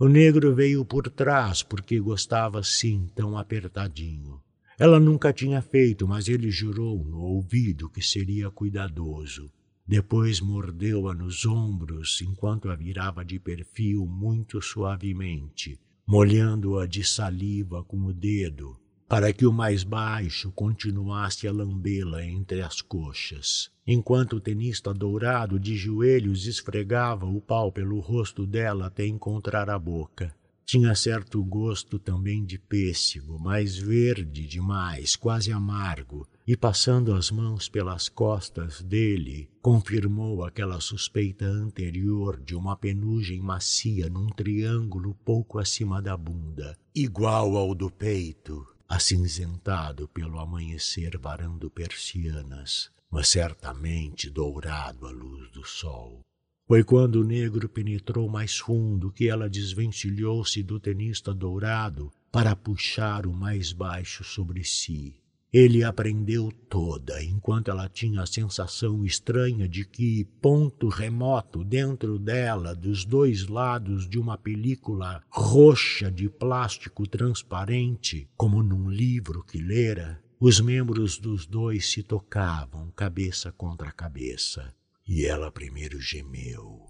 O 0.00 0.06
negro 0.06 0.54
veio 0.54 0.84
por 0.84 1.10
trás 1.10 1.64
porque 1.64 1.98
gostava 1.98 2.62
sim 2.62 3.08
tão 3.16 3.36
apertadinho. 3.36 4.40
Ela 4.78 5.00
nunca 5.00 5.32
tinha 5.32 5.60
feito, 5.60 6.06
mas 6.06 6.28
ele 6.28 6.52
jurou 6.52 7.02
no 7.04 7.18
ouvido 7.18 7.90
que 7.90 8.00
seria 8.00 8.48
cuidadoso. 8.48 9.50
Depois 9.84 10.40
mordeu-a 10.40 11.12
nos 11.12 11.44
ombros 11.44 12.20
enquanto 12.22 12.70
a 12.70 12.76
virava 12.76 13.24
de 13.24 13.40
perfil 13.40 14.06
muito 14.06 14.62
suavemente, 14.62 15.80
molhando-a 16.06 16.86
de 16.86 17.02
saliva 17.02 17.82
com 17.82 18.04
o 18.04 18.12
dedo, 18.12 18.78
para 19.08 19.32
que 19.32 19.46
o 19.46 19.52
mais 19.52 19.82
baixo 19.82 20.52
continuasse 20.52 21.48
a 21.48 21.52
lambê-la 21.52 22.22
entre 22.26 22.60
as 22.60 22.82
coxas, 22.82 23.70
enquanto 23.86 24.34
o 24.34 24.40
tenista 24.40 24.92
dourado 24.92 25.58
de 25.58 25.74
joelhos 25.74 26.46
esfregava 26.46 27.24
o 27.24 27.40
pau 27.40 27.72
pelo 27.72 28.00
rosto 28.00 28.46
dela 28.46 28.88
até 28.88 29.06
encontrar 29.06 29.70
a 29.70 29.78
boca. 29.78 30.34
Tinha 30.66 30.94
certo 30.94 31.42
gosto 31.42 31.98
também 31.98 32.44
de 32.44 32.58
pêssego, 32.58 33.38
mais 33.38 33.78
verde 33.78 34.46
demais, 34.46 35.16
quase 35.16 35.50
amargo, 35.50 36.28
e 36.46 36.54
passando 36.54 37.14
as 37.14 37.30
mãos 37.30 37.70
pelas 37.70 38.10
costas 38.10 38.82
dele, 38.82 39.48
confirmou 39.62 40.44
aquela 40.44 40.78
suspeita 40.82 41.46
anterior 41.46 42.38
de 42.38 42.54
uma 42.54 42.76
penugem 42.76 43.40
macia 43.40 44.10
num 44.10 44.26
triângulo 44.26 45.16
pouco 45.24 45.58
acima 45.58 46.02
da 46.02 46.14
bunda, 46.14 46.76
igual 46.94 47.56
ao 47.56 47.74
do 47.74 47.90
peito, 47.90 48.66
acinzentado 48.88 50.08
pelo 50.08 50.38
amanhecer 50.38 51.18
varando 51.18 51.70
persianas, 51.70 52.90
mas 53.10 53.28
certamente 53.28 54.30
dourado 54.30 55.06
à 55.06 55.10
luz 55.10 55.50
do 55.50 55.64
sol. 55.64 56.20
Foi 56.66 56.82
quando 56.82 57.16
o 57.16 57.24
negro 57.24 57.68
penetrou 57.68 58.28
mais 58.28 58.58
fundo 58.58 59.12
que 59.12 59.28
ela 59.28 59.48
desvencilhou-se 59.48 60.62
do 60.62 60.80
tenista 60.80 61.34
dourado 61.34 62.12
para 62.32 62.56
puxar 62.56 63.26
o 63.26 63.32
mais 63.32 63.72
baixo 63.72 64.24
sobre 64.24 64.64
si. 64.64 65.16
Ele 65.50 65.82
aprendeu 65.82 66.52
toda, 66.68 67.22
enquanto 67.22 67.70
ela 67.70 67.88
tinha 67.88 68.20
a 68.20 68.26
sensação 68.26 69.02
estranha 69.02 69.66
de 69.66 69.86
que, 69.86 70.26
ponto 70.42 70.88
remoto 70.88 71.64
dentro 71.64 72.18
dela, 72.18 72.74
dos 72.74 73.06
dois 73.06 73.46
lados 73.48 74.06
de 74.06 74.18
uma 74.18 74.36
película 74.36 75.22
roxa 75.30 76.10
de 76.10 76.28
plástico 76.28 77.06
transparente, 77.06 78.28
como 78.36 78.62
num 78.62 78.90
livro 78.90 79.42
que 79.42 79.56
lera, 79.58 80.22
os 80.38 80.60
membros 80.60 81.16
dos 81.18 81.46
dois 81.46 81.90
se 81.90 82.02
tocavam, 82.02 82.90
cabeça 82.94 83.50
contra 83.50 83.90
cabeça. 83.90 84.74
E 85.08 85.24
ela 85.24 85.50
primeiro 85.50 85.98
gemeu. 85.98 86.82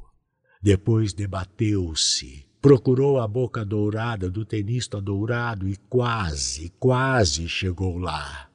Depois 0.60 1.12
debateu-se, 1.12 2.44
procurou 2.60 3.20
a 3.20 3.28
boca 3.28 3.64
dourada 3.64 4.28
do 4.28 4.44
tenista 4.44 5.00
dourado 5.00 5.68
e 5.68 5.76
quase, 5.88 6.70
quase 6.80 7.48
chegou 7.48 7.96
lá. 7.96 8.47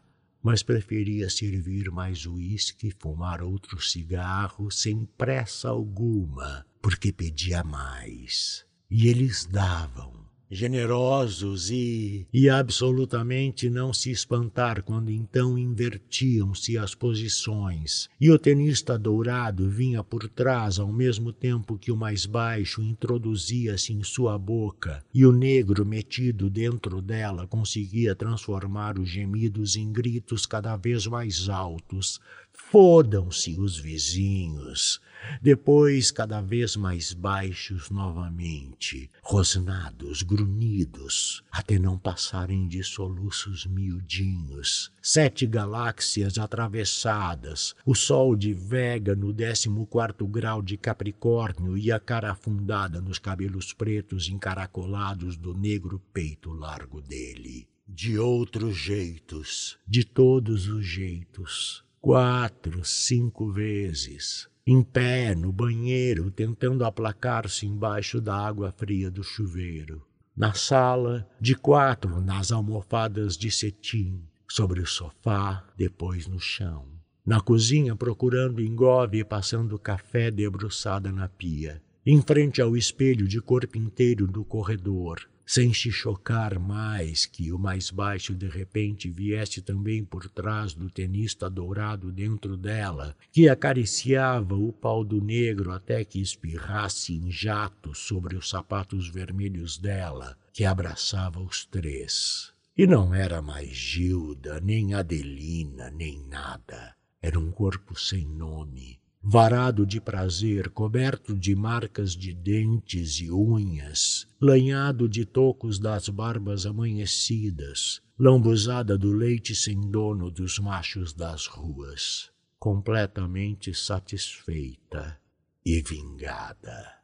Mas 0.43 0.61
preferia 0.61 1.29
servir 1.29 1.89
mais 1.89 2.25
uísque 2.25 2.89
e 2.89 2.91
fumar 2.91 3.41
outro 3.41 3.81
cigarro 3.81 4.69
sem 4.69 5.05
pressa 5.17 5.69
alguma, 5.69 6.65
porque 6.81 7.13
pedia 7.13 7.63
mais. 7.63 8.65
E 8.91 9.07
eles 9.07 9.45
davam 9.45 10.22
generosos 10.49 11.69
e, 11.71 12.27
e 12.33 12.49
absolutamente 12.49 13.69
não 13.69 13.93
se 13.93 14.11
espantar 14.11 14.83
quando 14.83 15.09
então 15.09 15.57
invertiam-se 15.57 16.77
as 16.77 16.93
posições. 16.93 18.09
E 18.19 18.29
o 18.29 18.37
tenista 18.37 18.97
dourado 18.97 19.69
vinha 19.69 20.03
por 20.03 20.27
trás 20.29 20.79
ao 20.79 20.91
mesmo 20.91 21.33
tempo 21.33 21.77
que 21.77 21.91
o 21.91 21.97
mais 21.97 22.25
baixo 22.25 22.81
introduzia-se 22.81 23.93
em 23.93 24.03
sua 24.03 24.37
boca, 24.37 25.03
e 25.13 25.25
o 25.25 25.31
negro 25.31 25.85
metido 25.85 26.49
dentro 26.49 27.01
dela 27.01 27.47
conseguia 27.47 28.15
transformar 28.15 28.99
os 28.99 29.09
gemidos 29.09 29.75
em 29.75 29.91
gritos 29.91 30.45
cada 30.45 30.75
vez 30.75 31.07
mais 31.07 31.49
altos. 31.49 32.19
Fodam-se 32.53 33.59
os 33.59 33.77
vizinhos! 33.77 35.01
Depois 35.41 36.11
cada 36.11 36.41
vez 36.41 36.75
mais 36.75 37.13
baixos 37.13 37.89
novamente, 37.89 39.09
rosnados, 39.21 40.21
grunhidos, 40.21 41.43
até 41.51 41.77
não 41.77 41.97
passarem 41.97 42.67
de 42.67 42.83
soluços 42.83 43.65
miudinhos. 43.65 44.91
Sete 45.01 45.45
galáxias 45.45 46.37
atravessadas, 46.37 47.75
o 47.85 47.93
sol 47.93 48.35
de 48.35 48.53
Vega 48.53 49.15
no 49.15 49.33
décimo 49.33 49.85
quarto 49.85 50.25
grau 50.27 50.61
de 50.61 50.77
Capricórnio 50.77 51.77
e 51.77 51.91
a 51.91 51.99
cara 51.99 52.31
afundada 52.31 53.01
nos 53.01 53.19
cabelos 53.19 53.73
pretos 53.73 54.29
encaracolados 54.29 55.37
do 55.37 55.53
negro 55.53 56.01
peito 56.13 56.51
largo 56.51 57.01
dele. 57.01 57.67
De 57.87 58.17
outros 58.17 58.77
jeitos, 58.77 59.77
de 59.85 60.05
todos 60.05 60.67
os 60.67 60.85
jeitos, 60.85 61.83
quatro, 61.99 62.83
cinco 62.83 63.51
vezes, 63.51 64.47
em 64.65 64.81
pé 64.81 65.35
no 65.35 65.51
banheiro, 65.51 66.31
tentando 66.31 66.85
aplacar-se 66.85 67.65
embaixo 67.65 68.21
da 68.21 68.35
água 68.35 68.71
fria 68.71 69.11
do 69.11 69.23
chuveiro. 69.23 70.01
Na 70.35 70.53
sala, 70.53 71.27
de 71.39 71.53
quatro 71.53 72.21
nas 72.21 72.51
almofadas 72.51 73.37
de 73.37 73.51
cetim, 73.51 74.23
sobre 74.47 74.79
o 74.79 74.87
sofá, 74.87 75.63
depois 75.77 76.27
no 76.27 76.39
chão. 76.39 76.87
Na 77.25 77.41
cozinha, 77.41 77.95
procurando 77.95 78.61
engove 78.61 79.19
e 79.19 79.23
passando 79.23 79.77
café 79.77 80.31
debruçada 80.31 81.11
na 81.11 81.27
pia. 81.27 81.81
Em 82.05 82.21
frente 82.21 82.61
ao 82.61 82.75
espelho 82.75 83.27
de 83.27 83.39
corpo 83.41 83.77
inteiro 83.77 84.27
do 84.27 84.43
corredor, 84.43 85.21
sem 85.45 85.73
se 85.73 85.91
chocar 85.91 86.57
mais 86.59 87.25
que 87.25 87.51
o 87.51 87.59
mais 87.59 87.91
baixo 87.91 88.33
de 88.33 88.47
repente 88.47 89.09
viesse 89.09 89.61
também 89.61 90.03
por 90.03 90.29
trás 90.29 90.73
do 90.73 90.89
tenista 90.89 91.49
dourado 91.49 92.11
dentro 92.11 92.55
dela, 92.55 93.15
que 93.31 93.49
acariciava 93.49 94.55
o 94.55 94.71
pau 94.71 95.03
do 95.03 95.21
negro 95.21 95.71
até 95.71 96.03
que 96.03 96.21
espirrasse 96.21 97.13
em 97.13 97.31
jato 97.31 97.93
sobre 97.93 98.35
os 98.35 98.49
sapatos 98.49 99.07
vermelhos 99.07 99.77
dela, 99.77 100.37
que 100.51 100.65
abraçava 100.65 101.39
os 101.41 101.65
três. 101.65 102.53
E 102.75 102.87
não 102.87 103.13
era 103.13 103.41
mais 103.41 103.69
Gilda, 103.69 104.59
nem 104.59 104.95
Adelina, 104.95 105.91
nem 105.91 106.25
nada. 106.25 106.95
Era 107.21 107.39
um 107.39 107.51
corpo 107.51 107.97
sem 107.97 108.25
nome, 108.25 108.99
varado 109.25 109.85
de 109.85 110.01
prazer, 110.01 110.69
coberto 110.69 111.33
de 111.33 111.55
marcas 111.55 112.13
de 112.13 112.33
dentes 112.33 113.21
e 113.21 113.31
unhas, 113.31 114.27
lanhado 114.39 115.07
de 115.07 115.25
tocos 115.25 115.79
das 115.79 116.09
barbas 116.09 116.65
amanhecidas, 116.65 118.01
lambuzada 118.19 118.97
do 118.97 119.13
leite 119.13 119.55
sem 119.55 119.79
dono 119.89 120.29
dos 120.29 120.59
machos 120.59 121.13
das 121.13 121.47
ruas, 121.47 122.29
completamente 122.59 123.73
satisfeita 123.73 125.17
e 125.65 125.81
vingada. 125.81 126.97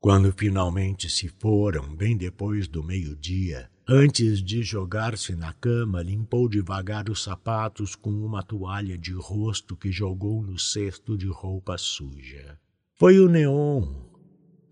Quando 0.00 0.32
finalmente 0.32 1.10
se 1.10 1.28
foram, 1.28 1.94
bem 1.94 2.16
depois 2.16 2.66
do 2.66 2.82
meio-dia, 2.82 3.68
Antes 3.88 4.42
de 4.42 4.64
jogar-se 4.64 5.36
na 5.36 5.52
cama, 5.52 6.02
limpou 6.02 6.48
devagar 6.48 7.08
os 7.08 7.22
sapatos 7.22 7.94
com 7.94 8.10
uma 8.10 8.42
toalha 8.42 8.98
de 8.98 9.12
rosto 9.12 9.76
que 9.76 9.92
jogou 9.92 10.42
no 10.42 10.58
cesto 10.58 11.16
de 11.16 11.28
roupa 11.28 11.78
suja. 11.78 12.58
Foi 12.96 13.20
o 13.20 13.28
neon, 13.28 13.86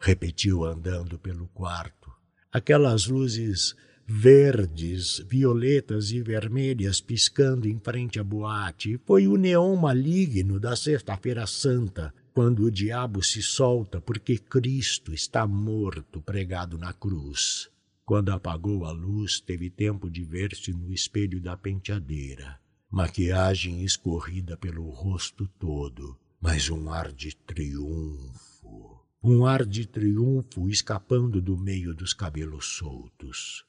repetiu 0.00 0.64
andando 0.64 1.16
pelo 1.16 1.46
quarto. 1.46 2.10
Aquelas 2.52 3.06
luzes 3.06 3.76
verdes, 4.04 5.24
violetas 5.28 6.10
e 6.10 6.20
vermelhas 6.20 7.00
piscando 7.00 7.68
em 7.68 7.78
frente 7.78 8.18
à 8.18 8.24
boate. 8.24 9.00
Foi 9.06 9.28
o 9.28 9.36
neon 9.36 9.76
maligno 9.76 10.58
da 10.58 10.74
Sexta-feira 10.74 11.46
Santa, 11.46 12.12
quando 12.32 12.64
o 12.64 12.70
diabo 12.70 13.22
se 13.22 13.40
solta 13.40 14.00
porque 14.00 14.38
Cristo 14.38 15.14
está 15.14 15.46
morto 15.46 16.20
pregado 16.20 16.76
na 16.76 16.92
cruz. 16.92 17.72
Quando 18.04 18.30
apagou 18.30 18.84
a 18.84 18.92
luz, 18.92 19.40
teve 19.40 19.70
tempo 19.70 20.10
de 20.10 20.22
ver-se 20.24 20.72
no 20.72 20.92
espelho 20.92 21.40
da 21.40 21.56
penteadeira. 21.56 22.60
Maquiagem 22.90 23.82
escorrida 23.82 24.58
pelo 24.58 24.90
rosto 24.90 25.48
todo, 25.58 26.14
mas 26.38 26.68
um 26.68 26.90
ar 26.90 27.10
de 27.10 27.34
triunfo. 27.34 29.00
Um 29.22 29.46
ar 29.46 29.64
de 29.64 29.86
triunfo 29.86 30.68
escapando 30.68 31.40
do 31.40 31.56
meio 31.56 31.94
dos 31.94 32.12
cabelos 32.12 32.76
soltos. 32.76 33.64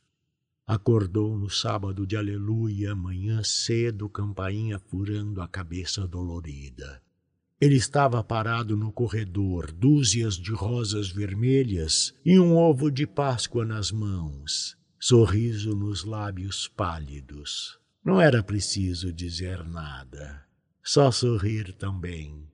Acordou 0.67 1.37
no 1.37 1.49
sábado 1.49 2.05
de 2.05 2.17
aleluia, 2.17 2.93
manhã 2.93 3.41
cedo, 3.41 4.09
campainha 4.09 4.77
furando 4.79 5.41
a 5.41 5.47
cabeça 5.47 6.05
dolorida. 6.05 7.01
Ele 7.59 7.75
estava 7.75 8.21
parado 8.21 8.75
no 8.75 8.91
corredor, 8.91 9.71
dúzias 9.71 10.35
de 10.35 10.51
rosas 10.51 11.09
vermelhas 11.09 12.13
e 12.25 12.37
um 12.37 12.55
ovo 12.57 12.91
de 12.91 13.07
Páscoa 13.07 13.65
nas 13.65 13.91
mãos, 13.91 14.77
sorriso 14.99 15.73
nos 15.73 16.03
lábios 16.03 16.67
pálidos. 16.67 17.79
Não 18.03 18.19
era 18.19 18.43
preciso 18.43 19.11
dizer 19.11 19.63
nada, 19.63 20.43
só 20.83 21.09
sorrir 21.11 21.73
também. 21.73 22.45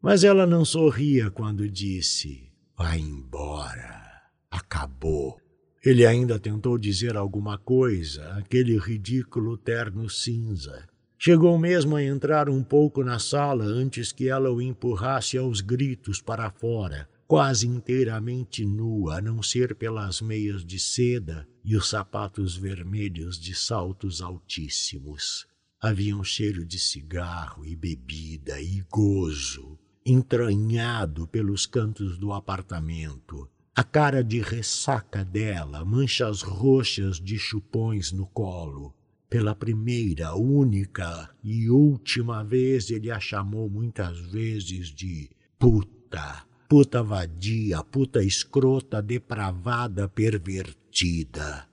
Mas 0.00 0.24
ela 0.24 0.46
não 0.46 0.64
sorria 0.64 1.30
quando 1.30 1.68
disse: 1.68 2.52
Vai 2.76 2.98
embora, 2.98 4.02
acabou. 4.50 5.40
Ele 5.82 6.04
ainda 6.04 6.38
tentou 6.38 6.76
dizer 6.76 7.16
alguma 7.16 7.56
coisa, 7.56 8.34
aquele 8.34 8.78
ridículo 8.78 9.56
terno 9.56 10.08
cinza. 10.10 10.86
Chegou 11.22 11.58
mesmo 11.58 11.96
a 11.96 12.02
entrar 12.02 12.48
um 12.48 12.64
pouco 12.64 13.04
na 13.04 13.18
sala 13.18 13.62
antes 13.62 14.10
que 14.10 14.26
ela 14.26 14.50
o 14.50 14.62
empurrasse 14.62 15.36
aos 15.36 15.60
gritos 15.60 16.18
para 16.22 16.50
fora, 16.50 17.06
quase 17.26 17.68
inteiramente 17.68 18.64
nua, 18.64 19.18
a 19.18 19.20
não 19.20 19.42
ser 19.42 19.74
pelas 19.74 20.22
meias 20.22 20.64
de 20.64 20.78
seda 20.78 21.46
e 21.62 21.76
os 21.76 21.90
sapatos 21.90 22.56
vermelhos 22.56 23.38
de 23.38 23.54
saltos 23.54 24.22
altíssimos. 24.22 25.46
Havia 25.78 26.16
um 26.16 26.24
cheiro 26.24 26.64
de 26.64 26.78
cigarro 26.78 27.66
e 27.66 27.76
bebida 27.76 28.58
e 28.58 28.82
gozo, 28.90 29.78
entranhado 30.06 31.26
pelos 31.26 31.66
cantos 31.66 32.16
do 32.16 32.32
apartamento. 32.32 33.46
A 33.76 33.84
cara 33.84 34.24
de 34.24 34.40
ressaca 34.40 35.22
dela, 35.22 35.84
manchas 35.84 36.40
roxas 36.40 37.20
de 37.20 37.38
chupões 37.38 38.10
no 38.10 38.26
colo. 38.26 38.94
Pela 39.30 39.54
primeira, 39.54 40.34
única 40.34 41.30
e 41.42 41.70
última 41.70 42.42
vez, 42.44 42.90
ele 42.90 43.10
a 43.10 43.18
chamou 43.18 43.70
muitas 43.70 44.18
vezes 44.18 44.88
de 44.88 45.30
puta 45.58 46.50
puta 46.70 47.02
vadia, 47.02 47.82
puta 47.82 48.22
escrota, 48.22 49.02
depravada, 49.02 50.08
pervertida. 50.08 51.66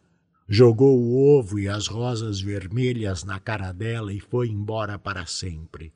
Jogou 0.49 0.99
o 0.99 1.37
ovo 1.37 1.59
e 1.59 1.69
as 1.69 1.85
rosas 1.85 2.41
vermelhas 2.41 3.23
na 3.23 3.39
cara 3.39 3.71
dela 3.71 4.11
e 4.11 4.19
foi 4.19 4.49
embora 4.49 4.97
para 4.97 5.27
sempre. 5.27 5.93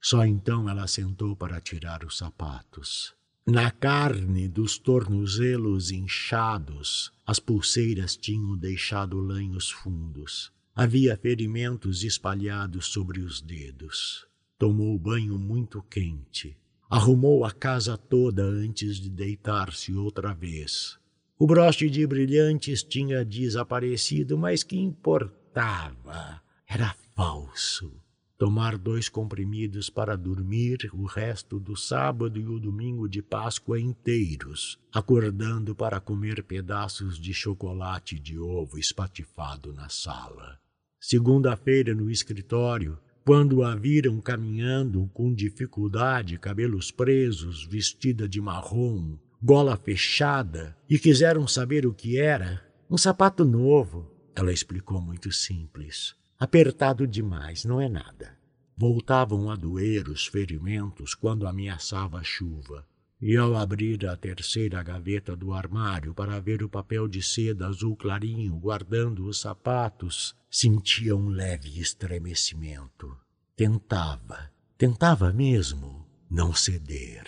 Só 0.00 0.24
então 0.24 0.70
ela 0.70 0.86
sentou 0.86 1.34
para 1.34 1.60
tirar 1.60 2.04
os 2.04 2.18
sapatos. 2.18 3.16
Na 3.44 3.68
carne 3.72 4.46
dos 4.46 4.78
tornozelos 4.78 5.90
inchados, 5.90 7.10
as 7.26 7.40
pulseiras 7.40 8.16
tinham 8.16 8.56
deixado 8.56 9.18
lanhos 9.18 9.72
fundos. 9.72 10.52
Havia 10.76 11.16
ferimentos 11.16 12.04
espalhados 12.04 12.86
sobre 12.86 13.20
os 13.20 13.40
dedos. 13.40 14.28
Tomou 14.56 14.96
banho 14.98 15.36
muito 15.36 15.82
quente 15.82 16.56
Arrumou 16.88 17.44
a 17.44 17.50
casa 17.50 17.98
toda 17.98 18.44
antes 18.44 18.98
de 18.98 19.10
deitar-se 19.10 19.92
outra 19.92 20.32
vez. 20.32 20.96
O 21.36 21.44
broche 21.44 21.90
de 21.90 22.06
brilhantes 22.06 22.84
tinha 22.84 23.24
desaparecido, 23.24 24.38
mas 24.38 24.62
que 24.62 24.78
importava? 24.78 26.40
Era 26.66 26.94
falso. 27.16 27.92
Tomar 28.38 28.78
dois 28.78 29.08
comprimidos 29.08 29.90
para 29.90 30.14
dormir 30.14 30.88
o 30.92 31.06
resto 31.06 31.58
do 31.58 31.74
sábado 31.74 32.38
e 32.38 32.46
o 32.46 32.60
domingo 32.60 33.08
de 33.08 33.20
Páscoa 33.20 33.80
inteiros, 33.80 34.78
acordando 34.92 35.74
para 35.74 36.00
comer 36.00 36.44
pedaços 36.44 37.18
de 37.18 37.34
chocolate 37.34 38.16
de 38.20 38.38
ovo 38.38 38.78
espatifado 38.78 39.72
na 39.72 39.88
sala. 39.88 40.60
Segunda-feira, 41.08 41.94
no 41.94 42.10
escritório, 42.10 42.98
quando 43.24 43.62
a 43.62 43.76
viram 43.76 44.20
caminhando 44.20 45.08
com 45.14 45.32
dificuldade, 45.32 46.36
cabelos 46.36 46.90
presos, 46.90 47.64
vestida 47.64 48.28
de 48.28 48.40
marrom, 48.40 49.16
gola 49.40 49.76
fechada, 49.76 50.76
e 50.90 50.98
quiseram 50.98 51.46
saber 51.46 51.86
o 51.86 51.94
que 51.94 52.18
era, 52.18 52.60
um 52.90 52.98
sapato 52.98 53.44
novo. 53.44 54.10
Ela 54.34 54.52
explicou 54.52 55.00
muito 55.00 55.30
simples. 55.30 56.16
Apertado 56.36 57.06
demais, 57.06 57.64
não 57.64 57.80
é 57.80 57.88
nada. 57.88 58.36
Voltavam 58.76 59.48
a 59.48 59.54
doer 59.54 60.08
os 60.08 60.26
ferimentos 60.26 61.14
quando 61.14 61.46
ameaçava 61.46 62.18
a 62.18 62.24
chuva. 62.24 62.84
E 63.20 63.34
ao 63.36 63.56
abrir 63.56 64.06
a 64.06 64.14
terceira 64.14 64.82
gaveta 64.82 65.34
do 65.34 65.54
armário 65.54 66.12
para 66.12 66.38
ver 66.38 66.62
o 66.62 66.68
papel 66.68 67.08
de 67.08 67.22
seda 67.22 67.66
azul 67.66 67.96
clarinho 67.96 68.54
guardando 68.58 69.26
os 69.26 69.40
sapatos, 69.40 70.36
sentia 70.50 71.16
um 71.16 71.28
leve 71.28 71.80
estremecimento. 71.80 73.16
Tentava, 73.56 74.50
tentava 74.76 75.32
mesmo 75.32 76.06
não 76.30 76.52
ceder, 76.52 77.24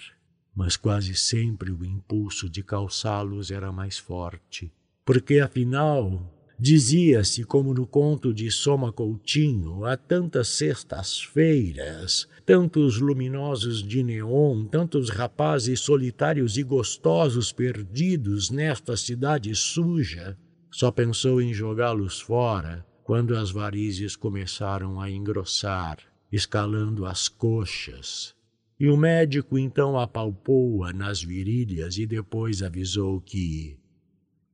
mas 0.54 0.76
quase 0.76 1.14
sempre 1.14 1.70
o 1.70 1.84
impulso 1.84 2.50
de 2.50 2.62
calçá-los 2.62 3.50
era 3.50 3.72
mais 3.72 3.96
forte, 3.96 4.70
porque 5.06 5.40
afinal 5.40 6.37
Dizia-se, 6.60 7.44
como 7.44 7.72
no 7.72 7.86
conto 7.86 8.34
de 8.34 8.50
Soma 8.50 8.92
Coutinho, 8.92 9.84
há 9.84 9.96
tantas 9.96 10.48
sextas-feiras, 10.48 12.26
tantos 12.44 12.98
luminosos 12.98 13.80
de 13.80 14.02
neon, 14.02 14.64
tantos 14.66 15.08
rapazes 15.08 15.78
solitários 15.78 16.58
e 16.58 16.64
gostosos 16.64 17.52
perdidos 17.52 18.50
nesta 18.50 18.96
cidade 18.96 19.54
suja. 19.54 20.36
Só 20.68 20.90
pensou 20.90 21.40
em 21.40 21.54
jogá-los 21.54 22.20
fora 22.20 22.84
quando 23.04 23.36
as 23.36 23.52
varizes 23.52 24.16
começaram 24.16 25.00
a 25.00 25.08
engrossar, 25.08 25.98
escalando 26.30 27.06
as 27.06 27.28
coxas. 27.28 28.34
E 28.80 28.88
o 28.88 28.96
médico 28.96 29.56
então 29.56 29.96
apalpou-a 29.96 30.92
nas 30.92 31.22
virilhas 31.22 31.98
e 31.98 32.04
depois 32.04 32.64
avisou 32.64 33.20
que. 33.20 33.78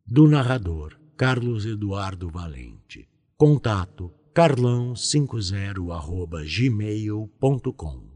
Do 0.07 0.29
narrador, 0.29 0.99
Carlos 1.17 1.65
Eduardo 1.65 2.29
Valente. 2.29 3.09
Contato 3.37 4.13
carlão50 4.35 5.79
gmail.com 6.45 8.14